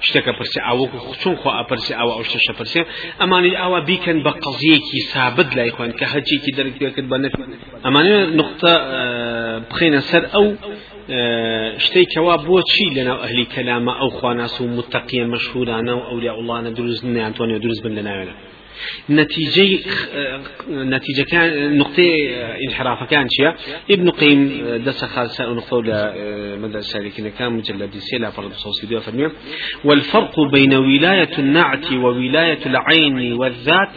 اشتكى 0.01 0.31
برسي 0.31 0.59
أو 0.69 0.87
خشون 0.87 1.35
خوا 1.35 1.61
برسي 1.69 1.93
أو 1.93 2.13
أو 2.13 2.21
اشتشى 2.21 2.53
برسي 2.59 2.85
اماني 3.21 3.63
أو 3.63 3.81
بيكن 3.81 4.23
بقضيه 4.23 4.77
كي 4.77 4.99
ثابت 5.13 5.55
لا 5.55 5.63
يخوان 5.63 5.91
كهجي 5.91 6.37
كي 6.45 6.51
درك 6.51 6.93
كد 6.95 7.09
بنف 7.09 7.31
اماني 7.85 8.25
نقطه 8.25 8.69
آه، 8.69 9.57
بخينا 9.57 9.99
سر 9.99 10.27
أو 10.35 10.55
آه، 11.09 11.77
شتي 11.77 12.05
كوا 12.05 12.35
بوچی 12.35 12.95
لنا 12.95 13.23
اهلی 13.23 13.45
کلام 13.45 13.89
أو 13.89 14.09
خواناس 14.09 14.61
متقيا 14.61 15.25
مشهورانه 15.25 15.91
أو 15.91 16.07
اولياء 16.11 16.39
الله 16.39 16.61
ندرز 16.61 17.05
نه 17.05 17.27
انتونيو 17.27 17.57
درز 17.57 17.79
بن 17.79 17.95
لنا 17.95 18.52
نتيجة 19.09 19.79
نتيجة 20.69 21.23
كان 21.23 21.77
نقطة 21.77 22.03
انحراف 22.67 23.09
كان 23.09 23.27
شيء 23.29 23.53
ابن 23.91 24.09
قيم 24.09 24.63
دس 24.85 25.05
خالصة 25.05 25.53
نقطة 25.53 25.81
مدى 26.57 26.77
السالكين 26.77 27.29
كان 27.29 27.53
مجلد 27.53 27.97
سيلا 27.97 28.29
فرد 28.29 28.53
صوصي 28.53 28.99
فرمي 28.99 29.29
والفرق 29.83 30.39
بين 30.51 30.73
ولاية 30.73 31.37
النعت 31.39 31.91
وولاية 31.91 32.65
العين 32.65 33.33
والذات 33.33 33.89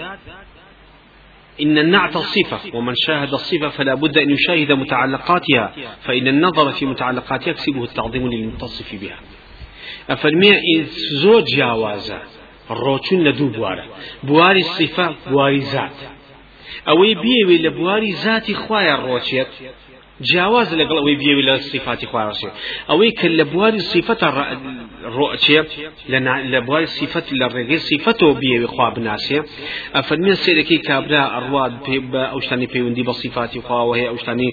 إن 1.63 1.79
النعت 1.79 2.17
الصفة 2.17 2.77
ومن 2.77 2.95
شاهد 3.07 3.33
الصفة 3.33 3.69
فلا 3.69 3.95
بد 3.95 4.19
أن 4.19 4.31
يشاهد 4.31 4.73
متعلقاتها 4.73 5.75
فإن 6.03 6.29
النظر 6.29 6.73
في 6.73 6.87
متعلقاتها 6.87 7.51
يكسبه 7.51 7.85
التعظيم 7.85 8.29
للمتصف 8.33 8.95
بها. 9.01 9.19
أفرمي 10.11 10.53
زوج 11.23 11.45
جاوازة 11.57 12.23
ڕۆچون 12.71 13.21
لە 13.27 13.33
دوو 13.39 13.51
بوارە. 13.57 13.85
بواری 14.29 14.65
سیفە 14.77 15.07
بواری 15.31 15.61
زات. 15.73 15.99
ئەوەی 16.89 17.15
بێوێ 17.23 17.59
لە 17.65 17.71
بواری 17.79 18.13
زاتی 18.25 18.55
خوایە 18.63 18.97
ڕۆچێت. 19.07 19.51
جیاواز 20.21 20.69
لەگەڵ 20.81 20.97
ئەوەی 21.01 21.17
بێوی 21.23 21.45
لە 21.49 21.55
صفاتی 21.73 22.07
خوارشێ 22.07 22.51
ئەوەی 22.91 23.13
کە 23.19 23.27
لە 23.39 23.45
بواری 23.53 23.81
صفەتە 23.93 24.29
ڕۆچێ 25.17 25.61
لە 26.53 26.61
بواری 26.67 26.87
صفەت 26.99 27.27
لە 27.41 27.47
ڕێگەی 27.55 27.81
صفەتەوە 27.91 28.35
بێوی 28.41 28.67
خوا 28.75 28.89
بناسێ 28.97 29.39
ئەفەرمێن 29.97 30.37
سێرەکەی 30.45 30.81
کابرا 30.89 31.23
ئەڕواد 31.35 31.73
پێ 31.85 31.97
بە 32.13 32.23
ئەو 32.33 32.41
شتانی 32.45 32.67
پەیوەندی 32.73 33.05
بە 33.09 33.15
صفاتی 33.23 33.61
خواوە 33.67 33.93
هەیە 33.99 34.09
ئەو 34.11 34.19
شتانی 34.23 34.51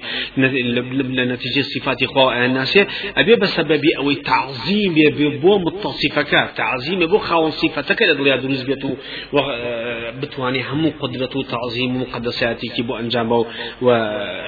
لە 1.17 1.23
نەتیجە 1.31 1.63
صفاتی 1.73 2.07
خوا 2.11 2.25
ئەناسێ 2.35 2.81
ئەبێ 3.17 3.35
بە 3.41 3.47
سەبەبی 3.55 3.91
ئەوەی 3.97 4.17
تعظیم 4.31 4.93
بێ 5.17 5.27
بۆ 5.43 5.53
متصفەکە 5.65 6.41
تعظیمە 6.59 7.05
بۆ 7.11 7.17
خاوەن 7.27 7.53
صفەتەکە 7.61 8.03
لە 8.09 8.13
دڵیا 8.19 8.37
دروست 8.43 8.65
بێت 8.69 8.83
و 8.87 8.91
بتوانێ 10.21 10.61
هەموو 10.69 10.91
قدرەت 11.01 11.33
و 11.35 11.43
تعظیم 11.53 11.91
و 11.95 11.99
مقدساتێکی 12.03 12.83
بۆ 12.87 12.93
ئەنجام 12.99 13.29
و 13.85 13.87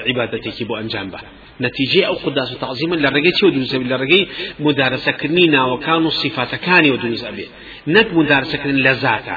عیبادەتێکی 0.08 0.64
بۆ 0.68 0.74
ئەنجام 0.80 1.05
بە 1.12 1.20
نتیجه 1.60 2.06
أو 2.06 2.14
قداس 2.14 2.52
و 2.52 2.58
تعظیم 2.58 2.92
لرگی 2.92 3.32
چی 3.32 3.46
و 3.46 3.50
دروز 3.50 3.74
ابی 3.74 3.84
لرگی 3.84 4.28
مدارسه 4.58 5.12
کرنی 5.12 5.46
ناوکان 5.46 6.06
و 6.06 6.10
صفاتکانی 6.10 6.90
و 6.90 6.96
دروز 6.96 7.24
ابي 7.24 7.46
نك 7.86 8.14
مدارسه 8.14 8.58
کرن 8.58 8.76
لذاته 8.76 9.36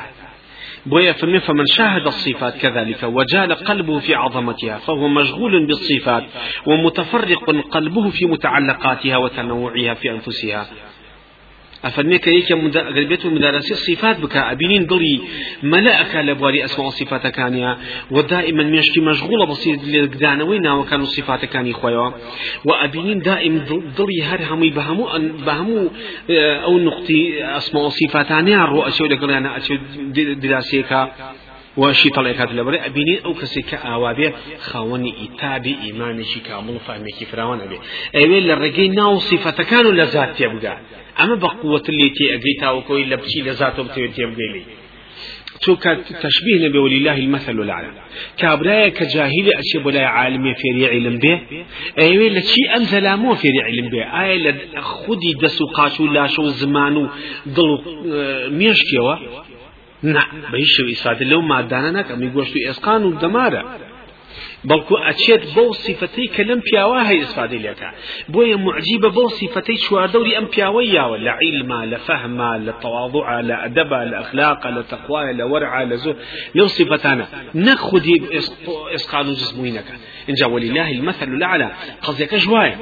بويا 0.86 1.14
فمن 1.14 1.40
فمن 1.40 1.66
شاهد 1.66 2.08
الصفات 2.08 2.58
كذلك 2.58 3.04
وجال 3.04 3.54
قلبه 3.54 4.00
في 4.00 4.14
عظمتها 4.14 4.78
فهو 4.78 5.08
مشغول 5.08 5.66
بالصفات 5.66 6.24
ومتفرق 6.66 7.70
قلبه 7.72 8.10
في 8.10 8.26
متعلقاتها 8.26 9.18
وتنوعها 9.18 9.94
في 9.94 10.10
أنفسها. 10.12 10.68
أفرميك 11.86 12.28
يك 12.28 12.54
قلبيت 12.78 13.26
مدارسي 13.26 13.74
الصفات 13.74 14.20
بك 14.20 14.38
أبينين 14.38 14.86
ضلي 14.86 15.22
ملأك 15.64 16.16
لبواري 16.16 16.66
أسماء 16.66 16.90
صفات 16.90 17.28
كانيا. 17.28 17.78
ودائما 18.12 18.64
مشكي 18.64 19.00
مشغولة 19.00 19.46
بصير 19.46 19.76
لقدانوين 19.76 20.68
وكانوا 20.68 21.06
صفات 21.06 21.46
كاني 21.46 21.74
خويا. 21.74 22.14
وأبينين 22.66 23.20
دائم 23.20 23.66
ضلي 23.98 24.24
هر 24.24 24.54
همي 24.54 24.70
بهمو 24.70 25.08
بهمو 25.46 25.92
آه، 26.30 26.56
أو 26.64 26.80
نقطي 26.80 27.44
أسماء 27.44 27.90
صفات 27.90 28.32
أنا 28.32 28.64
الرؤى 28.64 28.92
لك 29.02 29.24
أنا 29.24 29.58
أشو 29.58 29.76
دراسيك 30.34 30.94
وشي 31.80 32.10
طلع 32.10 32.32
كاتب 32.32 32.56
لبري 32.56 32.86
أبيني 32.86 33.20
أو 33.26 33.34
كسي 33.34 33.62
كأوابي 33.62 34.34
خواني 34.60 35.14
إتابي 35.24 35.78
إيماني 35.84 36.24
شي 36.24 36.40
كامل 36.40 36.78
كيف 37.20 37.36
راوان 37.36 37.60
أبي. 37.60 37.78
أيوة 38.16 38.40
للرجي 38.40 38.88
ناو 38.88 39.20
صفة 39.20 39.64
كانوا 39.64 39.92
لذات 39.92 40.42
يبقى. 40.42 40.78
أما 41.22 41.36
بقوة 41.36 41.84
اللي 41.90 42.10
تي 42.10 42.36
أجيتها 42.36 42.72
وكوي 42.72 43.06
لبشي 43.06 43.42
لذاته 43.42 43.84
بتي 43.84 44.02
يبقى 44.02 44.62
تو 45.62 45.76
تشبيه 46.24 46.68
نبي 46.68 46.78
ولله 46.78 47.18
المثل 47.18 47.60
الأعلى. 47.60 47.92
كابرايا 48.38 48.90
كجاهل 48.90 49.54
أشي 49.56 49.80
بلا 49.86 50.08
عالم 50.08 50.54
في 50.54 50.88
علم 50.88 51.18
به. 51.18 51.40
أيوة 51.98 52.30
لشي 52.30 52.62
أنزل 52.78 53.18
مو 53.18 53.36
في 53.36 53.48
علم 53.64 53.90
به. 53.90 54.04
أي 54.22 54.56
خدي 54.78 55.34
دسو 55.42 55.66
قاشو 55.66 56.06
لا 56.06 56.28
شو 56.28 56.48
زمانو 56.48 57.10
ضلو 57.48 57.84
آه، 60.04 60.08
ميشكيوا 60.08 60.14
نعم 60.14 60.52
بهش 60.52 60.82
إساد 60.92 61.24
لو 61.24 61.42
ما 61.42 61.62
دانا 61.62 61.92
نك 61.92 62.12
أمي 62.12 62.30
قوشتو 62.30 62.60
إسقان 62.70 63.04
ودمارة 63.06 63.80
بەڵکو 64.68 64.96
ئەچێت 65.08 65.44
بۆ 65.56 65.66
سیفەتەی 65.84 66.28
کە 66.36 66.42
لەم 66.50 66.60
پیاوە 66.68 67.00
هەیە 67.10 67.24
ئسفادەی 67.26 67.62
لەکە 67.68 67.90
بۆیە 68.34 68.58
معجیبە 68.68 69.10
بۆ 69.18 69.26
سیفەتەی 69.40 69.78
چواردەوری 69.84 70.36
ئەم 70.38 70.48
پیاوە 70.54 70.82
یاوە 70.98 71.18
لە 71.26 71.32
عیلما 71.42 71.82
لە 71.92 71.98
فەهما 72.08 72.52
لە 72.66 72.74
تەواضع 72.84 73.28
لە 73.50 73.56
ئەدەبا 73.64 74.02
لە 74.10 74.16
ئەخلاقا 74.20 74.70
لە 74.78 74.84
تەخوایە 74.92 75.34
لە 75.40 75.46
وەرعا 75.52 75.84
لە 75.92 75.96
زۆر. 76.04 76.16
لەو 76.58 76.68
سیفەتانە 76.78 77.26
نەک 77.68 77.80
خودی 77.88 78.16
ئسقال 78.96 79.26
و 79.30 79.34
جسموی 79.42 79.72
نەکە. 79.78 79.96
اینجا 80.30 80.46
ولله 80.54 80.90
المثل 80.98 81.30
الأعلى. 81.38 81.70
قصدك 82.06 82.32
جوايا 82.44 82.76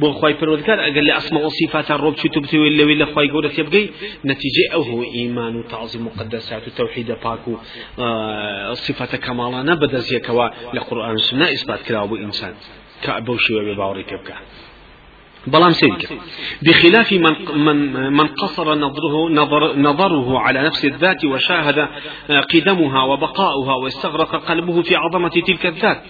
بۆ 0.00 0.08
خی 0.18 0.34
پرۆدگار 0.40 0.78
ئەگەر 0.84 1.04
لە 1.08 1.12
ئەسمە 1.16 1.40
وسیفاتە 1.46 1.94
ڕۆب 2.02 2.14
چیت 2.20 2.34
بتوێت 2.42 2.74
لەوێ 2.78 2.94
لە 3.02 3.06
خی 3.12 3.28
گەورە 3.32 3.50
نتیجێ 4.30 4.64
ئەو 4.72 4.82
هو 4.90 5.00
ئیمان 5.16 5.54
و 5.56 5.62
تازی 5.72 5.98
مقدسات 6.08 6.62
و 6.66 6.70
تەوحیدە 6.78 7.16
پاک 7.24 7.42
و 7.48 7.54
صفاتە 8.84 9.18
کەماڵانە 9.24 9.74
بەدەستیەکەوە 9.80 10.46
لە 10.76 10.80
قورآن 10.86 11.16
سنە 11.28 11.46
ئیسبات 11.52 11.80
کراوە 11.86 12.08
بۆ 12.10 12.16
ئینسان. 12.22 12.54
کە 13.04 13.12
بەو 13.26 13.36
شێوە 13.44 13.74
باوەڕی 13.80 14.04
پێ 14.10 14.18
بلام 15.46 15.72
سيدك 15.72 16.08
بخلاف 16.62 17.12
من, 17.12 17.34
من, 17.66 17.76
من 18.18 18.26
قصر 18.26 18.74
نظره, 18.74 19.28
نظر 19.40 19.76
نظره 19.76 20.38
على 20.38 20.62
نفس 20.62 20.84
الذات 20.84 21.24
وشاهد 21.24 21.88
قدمها 22.52 23.02
وبقاؤها 23.10 23.74
واستغرق 23.82 24.32
قلبه 24.48 24.82
في 24.82 24.94
عظمة 24.96 25.28
تلك 25.28 25.66
الذات. 25.66 26.02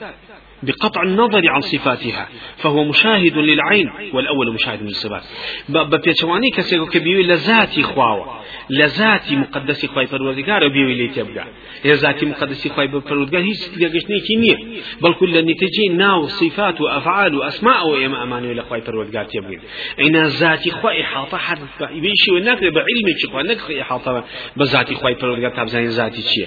بقطع 0.66 1.03
النظر 1.03 1.48
عن 1.48 1.61
صفاتها 1.61 2.29
فهو 2.57 2.85
مشاهد 2.85 3.38
للعين 3.38 3.90
والأول 4.12 4.55
مشاهد 4.55 4.83
للصفات 4.83 5.22
ببيتواني 5.68 6.50
كسيكو 6.50 6.87
كبيوي 6.87 7.22
لذاتي 7.22 7.83
خواوة 7.83 8.40
لذاتي 8.70 9.37
مقدسي 9.37 9.87
خواي 9.87 10.07
پروردگار 10.07 10.68
بيوي 10.72 10.94
لي 10.94 11.09
تبقى 11.09 11.46
لذاتي 11.85 12.27
مقدسي 12.27 12.68
خواي 12.68 12.88
پروردگار 12.88 13.35
هيش 13.35 13.59
تلقشني 13.68 14.20
كينية 14.27 14.57
بل 15.03 15.14
كل 15.14 15.38
النتيجة 15.38 15.92
ناو 15.96 16.27
صفات 16.27 16.81
وأفعال 16.81 17.35
وأسماء 17.35 17.88
وإما 17.88 18.22
أماني 18.22 18.48
ولا 18.48 18.62
خواي 18.62 18.81
پروردگار 18.81 19.27
تبقى 19.33 19.59
إن 20.00 20.27
ذاتي 20.27 20.70
خواي 20.70 21.03
إحاطة 21.03 21.37
حد 21.38 21.59
بيشي 21.81 22.31
ونك 22.33 22.61
بعلمي 22.61 23.14
شخوا 23.22 23.42
نك 23.42 23.70
إحاطة 23.81 24.24
بذاتي 24.57 24.94
خواي 24.94 25.14
پروردگار 25.14 25.57
تابزاني 25.57 25.87
ذاتي 25.87 26.22
چيه 26.22 26.46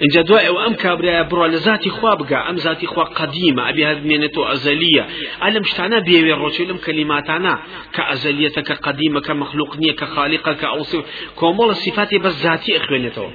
اینجا 0.00 0.22
دوای 0.22 0.46
أو 0.48 0.58
ام 0.58 0.74
کابرا 0.74 1.22
برو 1.22 1.46
لذاتی 1.46 1.90
خوا 1.90 2.14
بگا 2.14 2.50
أم 2.50 2.56
ذاتی 2.56 2.86
خوا 2.86 3.04
قدیمه 3.04 3.68
أبي 3.68 3.84
هاد 3.84 4.06
مينتو 4.06 4.44
أزلية. 4.44 5.06
علم 5.42 5.64
شتانا 5.64 5.98
بيوي 5.98 6.32
روشي 6.32 6.64
لم 6.64 6.76
كلماتانا 6.76 7.58
كازليه 7.92 8.48
كقديمه 8.48 9.20
كمخلوقنيه 9.20 9.92
كخالقة 9.92 10.52
كأوصف 10.52 11.04
كومول 11.36 11.70
الصفات 11.70 12.14
بس 12.14 12.42
ذاتي 12.42 12.76
اخوانيتو 12.76 13.30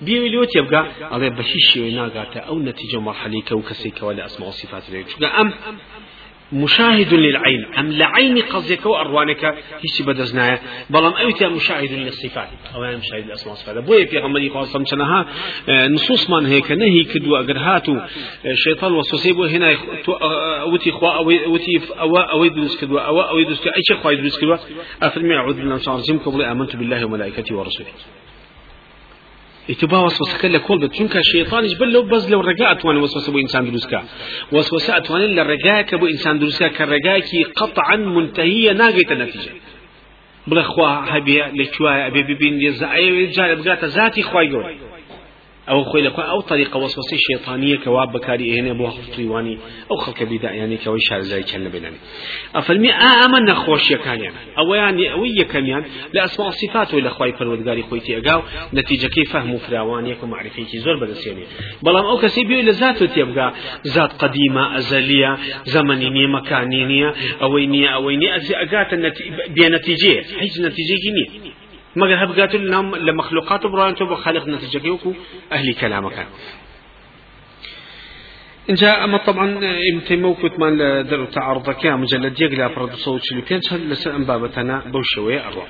بيوي 0.00 0.28
لو 0.28 0.44
تبقى 0.44 0.86
الله 1.12 1.28
بشي 1.28 1.60
شي 1.60 1.90
ناغاتا 1.90 2.40
أو 2.40 2.58
نتيجة 2.58 3.00
مرحله 3.00 3.42
كو 3.48 3.62
كسيك 3.62 4.02
ولا 4.02 4.26
أسماء 4.26 4.48
وصفات 4.48 4.90
ليك. 4.90 5.06
أم 5.40 5.52
مشاهد 6.52 7.14
للعين. 7.14 7.64
أم 7.78 7.92
لعين 7.92 8.38
قصدك 8.38 8.86
وأروانك 8.86 9.44
هيش 9.44 10.02
بدزنايا 10.02 10.58
بلام 10.90 11.12
أوتي 11.12 11.46
مشاهد 11.46 11.92
للصفات. 11.92 12.48
أو 12.74 12.84
يعني 12.84 12.96
مشاهد 12.96 13.24
للأسماء 13.24 13.50
والصفات. 13.50 13.84
بوي 13.84 14.06
في 14.06 14.18
غمري 14.18 14.50
خاصة 14.50 14.84
سنها 14.84 15.26
نصوص 15.68 16.30
من 16.30 16.46
هيك 16.46 16.72
نهي 16.72 17.04
كدو 17.04 17.36
أجر 17.36 17.58
هاتو 17.58 17.96
شيطان 18.54 18.92
وسوسي 18.92 19.32
بو 19.32 19.44
هنا 19.44 19.76
أوتي 20.62 20.92
خوا 20.92 21.12
أوتي 21.46 21.80
أو 22.00 22.16
أو 22.16 22.44
يدرس 22.44 22.76
كدو 22.80 22.98
أو 22.98 23.20
أو 23.20 23.38
يدرس 23.38 23.66
أي 23.66 23.82
شيء 23.88 23.96
خوا 23.96 24.10
يدرس 24.10 24.38
كدو 24.38 24.56
أفرمي 25.02 25.34
أعوذ 25.34 25.54
بالله 25.54 25.68
من 25.68 25.76
الشيطان 25.76 25.94
الرجيم 25.94 26.18
قبل 26.18 26.42
آمنت 26.42 26.76
بالله 26.76 27.04
وملائكته 27.04 27.56
ورسوله 27.56 27.88
اتباع 29.72 30.00
وسوسه 30.06 30.48
لە 30.54 30.60
کۆڵ 30.66 30.78
بێت 30.82 30.92
چونکە 30.98 31.20
شێطانیش 31.32 31.74
بل 31.80 31.88
لەو 31.94 32.04
بەز 32.12 32.24
لەو 32.32 32.40
ڕێگا 32.48 32.66
ئەتوانێت 32.72 33.02
وسوسە 33.04 33.30
بۆ 33.32 33.38
ئینسان 33.44 33.62
دروستکە 33.68 34.00
وسوسە 34.54 34.90
ئەتوانێت 34.96 35.32
لە 35.38 35.42
ڕێگایەکە 35.50 35.96
بۆ 36.00 36.06
ئینسان 36.12 36.36
دروستکە 36.40 36.68
کە 36.76 36.84
ڕێگایەکی 36.92 37.40
قطعا 37.58 37.96
منتهیە 38.14 38.72
ناگەیتە 38.82 39.14
نەتیجە 39.22 39.52
بڵێ 40.48 40.64
خوا 40.72 40.90
هەبێ 41.12 41.38
لەکوایە 41.58 42.02
ئەبێ 42.06 42.22
ببین 42.30 42.54
لێ 42.62 42.70
جارە 45.68 45.74
بگاتە 45.74 45.74
ذاتی 45.74 45.74
خوای 45.74 45.74
گەورە 45.74 45.74
أو 45.74 45.84
خوي 45.84 46.02
لك 46.02 46.18
أو 46.18 46.40
طريقة 46.40 46.78
وسوسة 46.78 47.16
شيطانية 47.16 47.76
كواب 47.76 48.12
بكاري 48.12 48.60
هنا 48.60 48.72
بو 48.72 48.90
طيواني 49.16 49.58
أو 49.90 49.96
خلق 49.96 50.22
بدا 50.22 50.50
يعني 50.50 50.76
كوي 50.76 51.00
شار 51.00 51.20
زي 51.20 51.42
كان 51.42 51.68
بينني 51.68 51.96
أفلمي 52.54 52.92
آمن 52.92 53.54
خوش 53.54 53.92
كان 53.92 54.20
يعني 54.20 54.36
أو 54.58 54.74
يعني 54.74 55.12
أو 55.12 55.26
كمان 55.52 55.84
لاسماء 56.14 56.48
الصفات 56.48 56.94
ولا 56.94 57.10
خوي 57.10 57.32
فرودغاري 57.32 57.82
خويتي 57.82 58.18
أقاو. 58.18 58.42
نتيجة 58.74 59.06
كيف 59.06 59.32
فهموا 59.32 59.58
فراواني 59.58 60.16
معرفي 60.22 60.64
كي 60.64 60.78
زور 60.78 60.96
بدسيني. 61.00 61.44
بلام 61.82 62.04
أو 62.04 62.18
كسي 62.18 62.44
بيو 62.44 62.60
لذاته 62.60 63.06
تبقى 63.06 63.54
ذات 63.86 64.12
قديمة 64.12 64.76
أزلية 64.78 65.38
زمنيه 65.64 66.26
مكانيه 66.26 67.14
اوينيه 67.42 67.88
اوينيه 67.88 68.36
اقات 68.36 68.94
بنتيجه 69.50 70.24
هيج 70.40 70.60
نتيجة 70.60 70.96
كنيه 71.04 71.67
مگر 71.96 72.24
هبقات 72.24 72.54
لنام 72.54 72.94
لمخلوقات 72.94 73.66
بران 73.66 73.94
تو 73.94 74.06
بخالق 74.06 74.48
نتيجة 74.48 74.78
كيوكو 74.78 75.12
أهل 75.52 75.74
كلامك 75.74 76.26
جاء 78.70 79.04
أما 79.04 79.18
طبعا 79.18 79.58
ابن 79.92 80.04
تيمية 80.04 80.28
وكت 80.28 80.58
مال 80.58 81.06
در 81.08 81.24
تعرض 81.24 81.70
كا 81.70 81.96
مجلد 81.96 82.40
يقلا 82.40 82.68
فرد 82.68 82.94
صوت 82.94 83.22
هل 83.70 83.90
لسان 83.90 84.24
بابتنا 84.24 84.82
بوشوي 84.86 85.40
أروى 85.40 85.66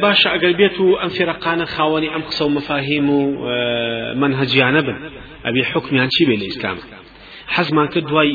باش 0.00 0.26
أقربيتو 0.26 0.96
أم 0.96 1.08
فرقانا 1.08 1.64
خاوني 1.64 2.16
أم 2.16 2.22
قصو 2.22 2.48
مفاهيم 2.48 3.08
منهجيان 4.20 4.80
بن. 4.80 5.10
أبي 5.44 5.64
حكمي 5.64 6.00
عن 6.00 6.08
شي 6.10 6.24
بالإسلام 6.24 6.76
حەزمان 7.46 7.88
کرد 7.92 8.06
دوای 8.10 8.30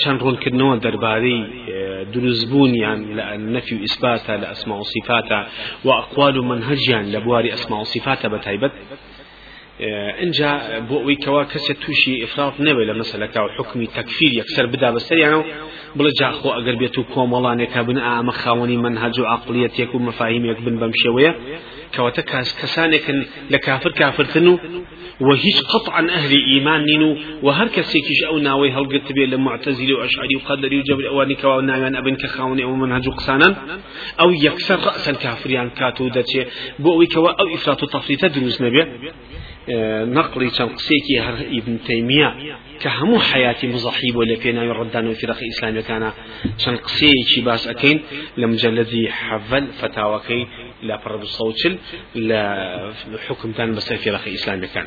چەند 0.00 0.18
ڕوونکردنەوە 0.24 0.74
دەربارەی 0.84 1.40
دروستبوونیان 2.12 2.98
لە 3.16 3.24
نەفی 3.54 3.74
و 3.76 3.82
ئیسباتە 3.86 4.34
لە 4.42 4.46
ئەسما 4.52 4.76
و 4.80 4.84
صفاتە 4.94 5.40
و 5.86 5.88
ئەقوال 5.98 6.36
و 6.36 6.42
منهجیان 6.50 7.04
لە 7.14 7.18
بواری 7.24 7.50
ئەسما 7.54 7.76
و 7.80 7.84
صفاتە 7.84 8.26
بە 8.32 8.38
تایبەت. 8.46 8.72
اینجا 10.22 10.50
بۆ 10.88 10.96
ئەوەی 11.02 11.18
کەوا 11.24 11.42
کەسێک 11.52 11.78
تووشی 11.84 12.22
ئفرات 12.24 12.54
نەبێت 12.66 12.86
لە 12.90 12.94
مەسلەکە 13.00 13.40
و 13.44 13.48
حکمی 13.56 13.86
تەکفیر 13.96 14.32
یەکسەر 14.40 14.66
بدا 14.72 14.88
بەسەریانەوە 14.96 15.44
بڵێ 15.96 16.12
جاخۆ 16.20 16.50
ئەگەر 16.56 16.76
بێت 16.80 16.96
و 16.98 17.06
کۆمەڵانێکە 17.12 17.80
بن 17.88 17.98
ئامە 18.06 18.32
خاوەنی 18.40 18.78
منهج 18.84 19.16
و 19.18 19.24
عقلیەتێک 19.34 19.90
و 19.94 19.98
مەفاهیمێک 20.06 20.58
بن 20.66 20.76
بەم 20.80 20.92
شێوەیە. 21.02 21.32
کەواتە 21.94 22.22
کەسانێکن 22.60 23.18
لە 23.52 23.58
کافر 23.66 23.90
کافرتن 24.00 24.46
و 24.48 24.58
وهيج 25.20 25.58
قطعا 25.72 26.02
أهل 26.18 26.32
إيمان 26.50 26.84
نينو 26.84 27.16
وهر 27.42 27.68
كسيكيش 27.68 28.24
أو 28.24 28.38
ناوي 28.38 28.70
هل 28.70 28.84
قلت 28.92 29.12
بيه 29.12 29.26
لمعتزلي 29.26 29.92
وأشعري 29.92 30.36
وقدري 30.36 30.78
وجبر 30.80 31.08
أواني 31.08 31.34
كوا 31.34 31.62
ناوان 31.62 31.96
أبن 31.96 32.16
كخاوني 32.16 32.64
أو 32.64 32.74
منهج 32.76 33.08
قسانا 33.08 33.48
أو 34.20 34.30
يكسر 34.46 34.78
رأسا 34.88 35.12
كافريان 35.12 35.70
كاتو 35.70 36.08
داتي 36.08 36.46
بوئي 36.78 37.06
كوا 37.06 37.30
أو 37.40 37.54
إفراط 37.54 37.80
تفريط 37.84 38.24
دروز 38.24 38.62
نبي. 38.62 38.82
نقلي 40.18 40.50
تنقسيكي 40.50 41.20
هر 41.20 41.34
ابن 41.58 41.78
تيمية 41.86 42.34
كهمو 42.80 43.18
حياتي 43.18 43.66
مزحيب 43.66 44.16
ولا 44.16 44.36
فينا 44.36 44.64
يردان 44.64 45.06
وفرق 45.06 45.38
إسلامي 45.52 45.82
كان 45.82 46.12
تنقسيكي 46.64 47.40
باس 47.44 47.68
أكين 47.68 48.00
لمجلدي 48.36 49.10
حفل 49.10 49.66
فتاوكي 49.66 50.46
لا 50.82 50.96
فرد 50.98 51.20
الصوت 51.20 51.56
لا 52.14 52.92
حكم 53.28 53.52
تان 53.52 53.72
بس 53.74 53.92
في 53.92 54.10
رخي 54.10 54.34
إسلامي 54.34 54.66
كان. 54.66 54.86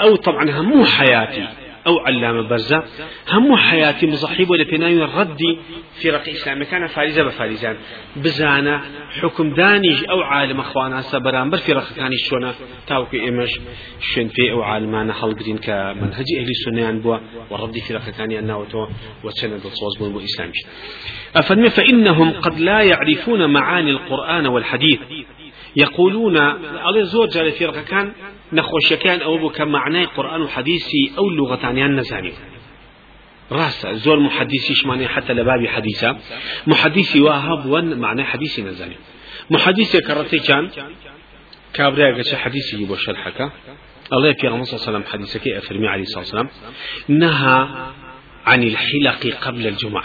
أو 0.00 0.16
طبعا 0.16 0.50
همو 0.50 0.84
حياتي. 0.84 1.48
أو 1.86 1.98
علامة 1.98 2.48
برزة. 2.48 2.82
هم 3.28 3.56
حياتي 3.56 4.06
مصحيب 4.06 4.50
ولا 4.50 4.64
بناي 4.64 4.98
ردي 4.98 5.58
في 5.94 6.10
رقي 6.10 6.32
إسلام. 6.32 6.62
كان 6.62 6.86
فارزة 6.86 7.22
بفارزان. 7.22 7.76
بزانا 8.16 8.80
حكم 9.20 9.54
دانيج 9.54 10.04
أو 10.10 10.20
عالم 10.20 10.60
أخوانا 10.60 11.00
سبران. 11.00 11.50
بر 11.50 11.58
في 11.58 11.72
رقي 11.72 11.94
كان 11.96 12.10
شونا 12.28 12.54
تاوكي 12.86 13.28
إمش. 13.28 13.50
شن 14.00 14.28
في 14.28 14.52
أو 14.52 14.62
عالمان 14.62 15.12
حلقرين 15.12 15.58
كمنهج 15.58 16.26
أهل 16.38 16.48
السنة 16.48 16.90
بوا. 16.90 17.18
وردي 17.50 17.80
في 17.80 17.94
رقي 17.94 18.12
كان 18.12 18.32
أنه 18.32 18.58
وتو. 18.58 18.86
وسند 19.24 19.60
الصوص 19.64 19.98
بو 19.98 20.20
إسلامي 20.20 20.52
أفنم 21.36 21.68
فإنهم 21.68 22.30
قد 22.30 22.58
لا 22.60 22.80
يعرفون 22.82 23.52
معاني 23.52 23.90
القرآن 23.90 24.46
والحديث. 24.46 25.00
يقولون 25.76 26.36
على 26.76 27.04
زور 27.04 27.26
جال 27.26 27.52
في 27.52 27.72
كان 27.90 28.12
نخوش 28.54 28.92
كان 28.92 29.22
أو 29.22 29.48
بك 29.48 29.60
معنى 29.60 30.04
قرآن 30.04 30.42
وحديثي 30.42 31.12
أو 31.18 31.30
لغة 31.30 31.66
عن 31.66 31.96
نزاني 31.96 32.32
راس 33.52 33.86
زور 33.86 34.20
محدثي 34.20 34.74
شماني 34.74 35.08
حتى 35.08 35.32
لبابي 35.32 35.68
حديثا 35.68 36.18
محدثي 36.66 37.20
واهب 37.20 37.66
ون 37.66 37.98
معنى 37.98 38.24
حديثي 38.24 38.62
نزاني. 38.62 38.96
محدثي 39.50 40.00
كرتي 40.00 40.38
كان 40.38 40.70
كابريا 41.74 42.18
قش 42.18 42.34
حديثي 42.34 42.82
يبو 42.82 42.96
شرحك. 42.96 43.52
الله 44.12 44.32
صلى 44.42 44.52
عليه 44.52 44.74
وسلم 44.74 45.04
حديثك 45.12 45.48
أفرمي 45.48 45.88
عليه 45.88 46.02
الصلاة 46.02 46.20
والسلام. 46.20 46.48
نهى 47.08 47.68
عن 48.46 48.62
الحلق 48.62 49.26
قبل 49.40 49.66
الجمعة. 49.66 50.04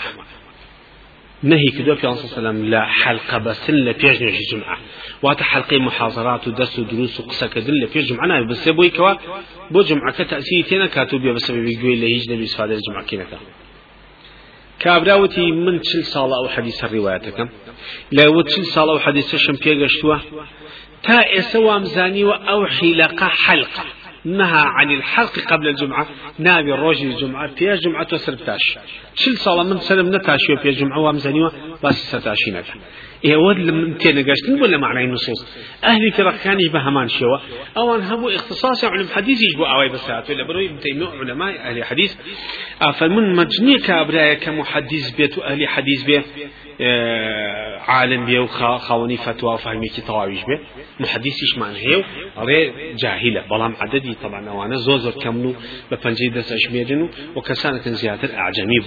نهي 1.43 1.65
كدو 1.77 1.95
في 1.95 2.01
صلى 2.01 2.09
الله 2.09 2.19
عليه 2.37 2.49
وسلم 2.49 2.65
لا 2.69 2.85
حلقة 2.85 3.37
بس 3.37 3.69
لا 3.69 3.91
بيج 3.91 4.23
نجي 4.23 4.43
جمعة. 4.51 4.77
وات 5.23 5.43
حلقة 5.43 5.77
محاضرات 5.77 6.47
ودرس 6.47 6.79
ودروس 6.79 7.19
وقصة 7.19 7.47
كدل 7.47 7.79
لا 7.79 7.87
بيج 7.93 8.05
جمعة. 8.05 8.27
نهي 8.27 8.43
بس 8.43 8.69
بوي 8.69 8.89
كوا 8.89 9.13
بو 9.71 9.81
جمعة 9.81 10.11
كتأثير 10.13 10.63
تينا 10.63 10.85
كاتوب 10.85 11.25
يا 11.25 11.33
بس 11.33 11.51
بيجوي 11.51 11.93
اللي 11.93 12.15
هيج 12.15 12.31
نبي 12.31 12.47
الجمعة 12.73 13.05
كينك 13.05 13.27
كابراوتي 14.79 15.51
من 15.51 15.81
تشل 15.81 16.03
صالة 16.03 16.35
أو 16.43 16.49
حديث 16.49 16.83
الرواياتك 16.83 17.49
لا 18.11 18.27
وتشل 18.27 18.65
صالة 18.65 18.91
أو 18.91 18.99
حديث 18.99 19.33
الشم 19.33 19.53
بيجشتوا 19.53 20.17
تا 21.03 21.39
إسوام 21.39 21.83
زاني 21.83 22.23
أو 22.23 22.65
حلقة 22.65 23.27
حلقة. 23.27 23.83
نهى 24.25 24.63
عن 24.65 24.91
الحلق 24.91 25.39
قبل 25.39 25.67
الجمعة. 25.67 26.07
نابي 26.39 26.71
روج 26.71 27.01
الجمعة. 27.01 27.47
في 27.47 27.73
الجمعة 27.73 28.07
وسربتاش 28.13 28.79
شل 29.15 29.37
صلاة 29.37 29.63
من 29.63 29.77
سلم 29.77 30.15
نتاشي 30.15 30.57
في 30.57 30.69
الجمعة 30.69 30.99
وامزانيوة 30.99 31.51
بس 31.83 32.15
ستاشي 32.15 32.51
نتا 32.51 32.73
إيه 33.25 33.35
ود 33.35 33.57
لم 33.57 33.93
تين 33.93 34.25
قاشتن 34.27 34.61
ولا 34.61 34.77
معنى 34.77 35.03
النصوص 35.05 35.57
أهل 35.83 36.11
فرق 36.11 36.37
كان 36.43 36.57
يبقى 36.69 36.81
همان 36.81 37.07
شوا 37.07 37.37
أو 37.77 37.95
أن 37.95 38.01
هو 38.01 38.29
اختصاص 38.29 38.85
علم 38.85 39.07
حديث 39.07 39.39
يجبو 39.41 39.65
أواي 39.65 39.89
بسات 39.89 40.29
ولا 40.31 40.47
بروي 40.47 40.67
بتيمو 40.67 41.05
علماء 41.07 41.57
أهل 41.57 41.83
حديث. 41.83 42.15
فمن 42.99 43.35
مجني 43.35 43.77
كابرايا 43.77 44.33
كمحدث 44.33 45.09
بيت 45.17 45.39
أهل 45.39 45.67
حديث 45.67 46.03
بيت. 46.03 46.25
عالم 47.87 48.25
بيه 48.25 48.39
وخاوني 48.39 49.17
فتوى 49.17 49.53
وفهميكي 49.53 50.01
تواويش 50.01 50.43
به 50.43 50.59
محدثيش 50.99 51.57
معنى 51.57 51.77
هيو 51.77 52.03
أري 52.37 52.93
جاهلة. 52.93 53.41
بلام 53.49 53.75
عددي 53.79 54.13
طبعا 54.13 54.49
وأنا 54.49 54.75
زوزر 54.75 55.11
كملو 55.11 55.55
بفنجي 55.91 56.29
دس 56.29 56.51
أشميرنو 56.51 57.09
وكسانة 57.35 57.81
زيادة 57.81 58.37
أعجمي 58.37 58.79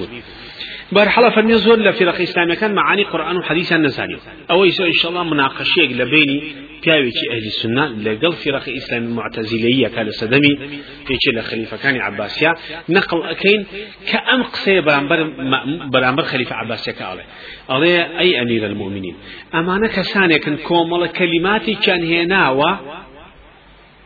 بود 0.90 0.98
بارحالا 0.98 1.30
فرمي 1.30 1.54
زور 1.54 1.78
لفرق 1.78 2.20
إسلامي 2.20 2.56
كان 2.56 2.74
معاني 2.74 3.04
قرآن 3.04 3.36
وحديث 3.36 3.72
النزاني. 3.72 4.16
أو 4.50 4.64
إن 4.64 4.92
شاء 5.02 5.10
الله 5.10 5.24
مناقشة 5.24 5.82
لبيني 5.82 6.42
پیاوێکی 6.82 7.26
ئەهلی 7.32 7.52
سنە 7.60 7.84
لەگەڵ 8.06 8.32
فیرەق 8.42 8.66
ئیسلامی 8.76 9.10
معتەزیلەیە 9.18 9.88
کا 9.94 10.02
لە 10.08 10.12
سەدەمی 10.20 10.54
پێچێ 11.06 11.30
لە 11.38 11.42
خەلیفەکانی 11.48 12.00
عباسیا 12.08 12.52
نقل 12.96 13.18
ئەەکەین 13.28 13.62
کە 14.08 14.18
ئەم 14.28 14.40
قسەیە 14.52 14.82
بەرامبەر 15.92 16.24
خەلیفە 16.32 16.54
عباسیەکە 16.62 17.02
ئاڵێ 17.08 17.24
ئەڵێ 17.72 17.94
ئەی 18.18 18.32
ئەمیر 18.38 18.64
المؤمنین 18.70 19.16
ئەمانە 19.54 19.88
کەسانێکن 19.96 20.56
کۆمەڵە 20.68 21.08
کەلیماتی 21.18 21.74
چەند 21.84 22.02
هێناوە 22.12 22.70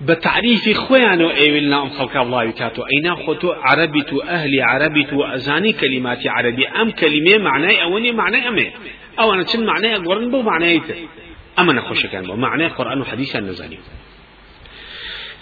بتعريف 0.01 0.79
خوان 0.79 1.21
ايولنا 1.21 1.83
ام 1.83 1.89
خلق 1.89 2.17
الله 2.17 2.45
يكاتو 2.45 2.83
اينا 2.83 3.15
خوتو 3.15 3.53
عربي 3.53 4.03
تو 4.03 4.21
أهلي 4.21 4.63
عربي 4.63 5.05
تو 5.05 5.25
ازاني 5.25 5.73
كلمات 5.73 6.27
عربي 6.27 6.69
ام 6.69 6.91
كلمه 6.91 7.39
معناه 7.39 7.83
اوني 7.83 8.13
معناه 8.13 8.49
امه 8.49 8.71
أو 9.21 9.35
أنا 9.35 9.47
شن 9.47 9.67
معناه 9.67 9.97
قرن 9.97 10.31
بو 10.31 10.43
معناه 10.43 10.81
أما 11.59 11.73
نخش 11.73 12.07
كان 12.07 12.27
معنى 12.41 12.67
قرآن 12.67 13.01
وحديث 13.01 13.37
النزاني 13.37 13.79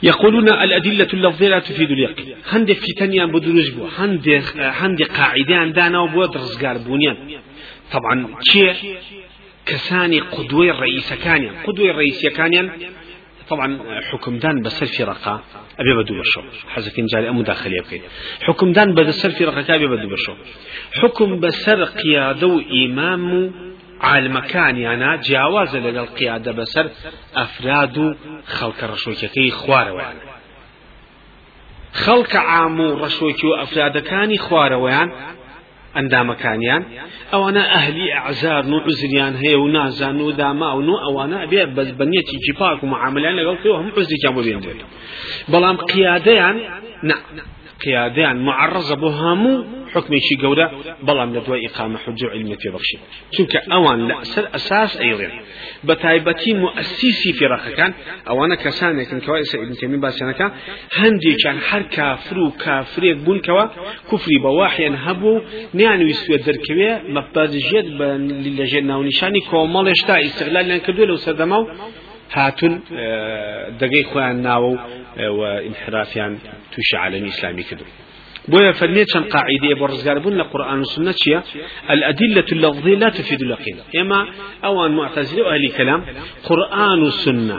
يقولون 0.02 0.48
الأدلة 0.48 1.08
اللفظية 1.14 1.48
لا 1.48 1.58
تفيد 1.58 1.90
اليقين. 1.90 2.34
هندي 2.48 2.74
في 2.74 2.92
تنيا 2.92 3.24
بدروج 3.24 3.70
بو 3.70 3.86
هندي 3.98 4.42
هندي 4.56 5.04
قاعدة 5.04 6.00
وبو 6.00 6.24
درسقار 6.24 6.78
بونيان 6.78 7.16
طبعا 7.92 8.26
شيء 8.42 8.74
كساني 9.66 10.20
قدوة 10.20 10.70
الرئيس 10.70 11.12
كانيا 11.12 11.52
قدوة 11.66 11.90
الرئيس 11.90 12.26
كانيا 12.26 12.72
طبعا 13.48 14.00
حكم 14.10 14.38
دان 14.38 14.62
بسر 14.62 14.86
في 14.86 15.04
رقا 15.04 15.40
أبي 15.80 15.94
بدو 15.94 16.20
بشو 16.20 16.42
حزكين 16.68 17.06
جاري 17.06 17.28
أمو 17.28 17.42
داخلي 17.42 17.80
أبكي 17.80 18.00
حكم 18.42 18.72
دان 18.72 18.94
بسر 18.94 19.30
رقا 19.40 19.74
أبي 19.74 19.86
بدو 19.86 20.08
بشو 20.08 20.34
حكم 20.92 21.40
بسر 21.40 21.84
قيادة 21.84 22.62
إمام 22.84 23.24
عالمەکانیانە 24.08 25.10
جیاوازە 25.26 25.78
لەگەڵ 25.86 26.06
قیادە 26.18 26.52
بەسەر 26.58 26.86
ئەفراد 27.38 27.96
و 28.04 28.06
خەڵکە 28.56 28.84
ڕەشۆکەکەی 28.92 29.50
خوارەوەیان 29.60 30.18
خەڵکە 32.02 32.40
عام 32.52 32.78
و 32.80 32.88
ڕەشۆکی 33.02 33.46
و 33.50 33.58
ئەفرادەکانی 33.60 34.38
خوارەوەیان 34.46 35.08
ئەندامەکانیان 35.96 36.82
ئەوانە 37.32 37.62
ئەهلی 37.72 38.06
ئەعزار 38.16 38.62
و 38.72 38.78
عزریان 38.88 39.34
هەیە 39.42 39.58
و 39.64 39.68
نازان 39.76 40.20
و 40.20 40.32
داماون 40.40 40.88
و 40.88 40.96
ئەوانە 41.04 41.38
بێ 41.50 41.62
بەس 41.76 41.88
بەنیەتی 41.98 42.36
جیپاک 42.44 42.78
و 42.84 42.86
معاملیان 42.92 43.34
لەگەڵ 43.40 43.56
هەموو 43.78 44.00
عزریان 44.00 44.32
بۆ 44.36 44.42
بێنێت 44.46 44.82
بەڵام 45.52 45.76
قیادەیان 45.92 46.56
قيادان 47.84 48.36
معرضة 48.48 48.96
بهامو 49.02 49.54
حكم 49.94 50.14
شي 50.18 50.46
قولة 50.46 50.70
بلام 51.02 51.36
لدواء 51.36 51.66
إقامة 51.66 51.98
حجة 51.98 52.26
علمية 52.30 52.56
في 52.56 52.68
بخشي. 52.68 52.98
چونك 53.32 53.56
أوان 53.56 54.08
لأسر 54.08 54.48
أساس 54.54 55.00
أيضا 55.00 55.30
بتايبتي 55.84 56.52
مؤسسي 56.54 57.32
في 57.32 57.46
رخا 57.46 57.70
كان 57.70 57.94
أوانا 58.28 58.54
كسان 58.54 59.00
يكن 59.00 59.20
كوائس 59.20 59.54
ابن 59.54 59.72
تيمين 59.76 60.00
باسانا 60.00 60.32
كان 60.32 60.50
هندي 60.96 61.34
كان 61.34 61.58
حر 61.60 61.82
كافر 61.82 62.38
وكافر 62.38 63.12
بون 63.14 63.40
كوا 63.40 63.64
كفري 64.12 64.38
بواحيا 64.42 64.96
هبو 64.98 65.40
نيان 65.74 66.02
ويسوي 66.02 66.36
الدركوية 66.36 67.02
مبادجيات 67.08 67.84
للجنة 67.84 68.98
ونشاني 68.98 69.40
كومال 69.40 69.88
اشتا 69.88 70.20
استغلال 70.24 70.68
لأن 70.68 70.78
كدو 70.80 71.04
لو 71.04 71.16
سردمو 71.16 71.68
هاتون 72.32 72.80
دقي 73.80 74.02
خوان 74.04 74.42
ناو 74.42 74.78
وانحرافيان 75.18 76.38
توش 76.72 76.94
عالمي 76.94 77.28
إسلامي 77.28 77.62
كدو 77.62 77.84
بويا 78.48 78.72
فرميت 78.72 79.08
شان 79.10 79.24
قاعدة 79.24 79.74
برزقار 79.80 80.18
بنا 80.18 80.42
القرآن 80.42 80.78
والسنة 80.78 81.12
شيا؟ 81.12 81.42
الأدلة 81.90 82.44
اللفظية 82.52 82.94
لا 82.94 83.08
تفيد 83.08 83.40
اليقين. 83.42 83.76
إما 84.00 84.26
أوان 84.64 84.90
معتزلة 84.96 85.42
وأهل 85.42 85.72
كلام 85.72 86.04
قرآن 86.44 87.02
والسنة. 87.02 87.58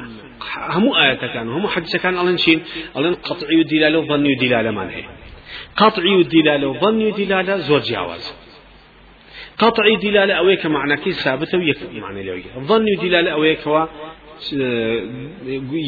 هم 0.56 0.93
آية 0.93 1.13
كان 1.13 1.50
هم 1.50 1.67
حديث 1.67 1.95
كان 1.95 2.17
ألين 2.17 2.38
شين؟ 2.38 2.60
ألين 2.98 3.13
قطعي 3.13 3.62
الدلالة 3.62 4.00
وظني 4.00 4.34
الدلالة 4.34 4.71
ما 4.71 4.91
هي 4.91 5.04
قطعي 5.76 6.15
الدلالة 6.21 6.67
وظني 6.67 7.10
الدلالة 7.10 7.58
زور 7.58 7.80
جواز 7.80 8.36
قطعي 9.58 9.95
دلالة 9.95 10.34
أويك 10.34 10.65
معنى 10.65 10.98
كي 10.98 11.12
ثابتة 11.12 11.58
ويك 11.58 11.78
معنى 11.93 12.24
لويك 12.24 12.45
ظني 12.69 12.95
دلالة 12.95 13.32
أويك 13.32 13.67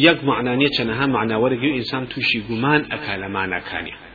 یەک 0.08 0.18
معنانیە 0.30 0.70
چەنەها 0.78 1.06
معناوەرەگەی 1.16 1.76
ئینسان 1.78 2.04
تووشی 2.12 2.40
گومان 2.48 2.82
ئەکا 2.92 3.14
لە 3.22 3.28
مانەکانی 3.36 3.94
کە 3.94 3.98
تووشی 3.98 4.07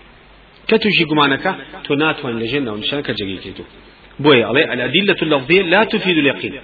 گومانەکە 1.10 1.52
تۆ 1.84 1.92
ناتوان 2.02 2.34
لەژێر 2.42 2.62
ناونشانەکە 2.68 3.12
جگەیکێتو 3.20 3.64
بۆیە 4.24 4.44
ئەڵێ 4.48 4.62
الأدلة 4.74 5.18
اللفظية 5.26 5.62
لا 5.72 5.80
تفيد 5.92 6.16
اليقين. 6.22 6.54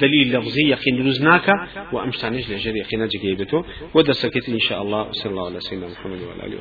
دليل 0.00 0.26
لفظي 0.36 0.64
يقين 0.74 0.96
دروزناك 0.96 1.48
وأمشتانيش 1.92 2.50
لجر 2.50 2.76
يقين 2.76 3.08
جگەیبێتەوە 3.12 3.60
ودرسكت 3.94 4.48
إن 4.48 4.58
شاء 4.68 4.82
الله 4.82 5.02
وصلى 5.08 5.30
الله 5.32 5.46
على 5.50 5.60
سيدنا 5.60 5.86
محمد 5.86 6.20
وعلى 6.22 6.42
آله 6.46 6.56